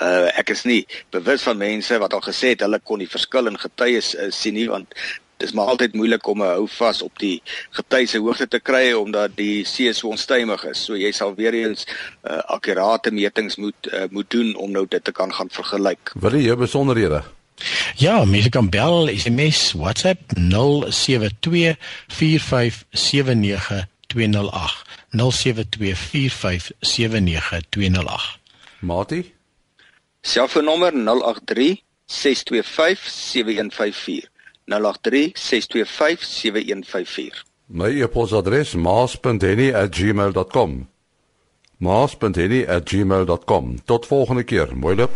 Uh, 0.01 0.27
ek 0.39 0.51
is 0.51 0.65
nie 0.67 0.81
bewus 1.15 1.45
van 1.47 1.57
mense 1.57 1.99
wat 2.03 2.13
al 2.13 2.25
gesê 2.25 2.51
het 2.55 2.65
hulle 2.65 2.81
kon 2.83 2.99
die 2.99 3.09
verskil 3.09 3.47
in 3.47 3.59
getuies 3.61 4.13
uh, 4.15 4.27
sien 4.35 4.57
nie 4.59 4.67
want 4.69 4.91
dis 5.37 5.51
maar 5.51 5.65
altyd 5.65 5.93
moeilik 5.93 6.27
om 6.27 6.41
'n 6.41 6.45
hou 6.45 6.67
vas 6.67 7.01
op 7.01 7.19
die 7.19 7.41
getuie 7.69 8.07
se 8.07 8.17
hoogte 8.17 8.47
te 8.47 8.59
kry 8.59 8.91
omdat 8.91 9.31
die 9.35 9.65
see 9.65 9.93
so 9.93 10.07
onstuimig 10.07 10.65
is. 10.65 10.85
So 10.85 10.95
jy 10.95 11.11
sal 11.11 11.35
weer 11.35 11.53
eens 11.53 11.87
uh, 12.23 12.37
akkurate 12.37 13.11
metings 13.11 13.55
moet 13.55 13.87
uh, 13.93 14.03
moet 14.09 14.29
doen 14.29 14.55
om 14.55 14.71
nou 14.71 14.85
dit 14.89 15.03
te 15.03 15.11
kan 15.11 15.33
gaan 15.33 15.49
vergelyk. 15.49 16.11
Wat 16.15 16.33
is 16.33 16.43
jou 16.43 16.57
besonderhede? 16.57 17.23
Ja, 17.95 18.25
mense 18.25 18.49
kan 18.49 18.69
bel, 18.69 19.17
SMS, 19.17 19.73
WhatsApp 19.73 20.21
072 20.35 21.75
4579 22.07 23.87
Mati? 28.79 29.33
Selfoonnommer 30.21 30.91
083 30.91 31.81
6257154. 32.05 34.29
083 34.67 35.31
6257154. 35.33 37.43
My 37.65 38.01
e-posadres 38.01 38.75
maas.henny@gmail.com. 38.75 40.89
maas.henny@gmail.com. 41.77 43.75
Tot 43.85 44.07
volgende 44.07 44.43
keer. 44.43 44.75
Mooi 44.75 44.95
loop. 44.95 45.11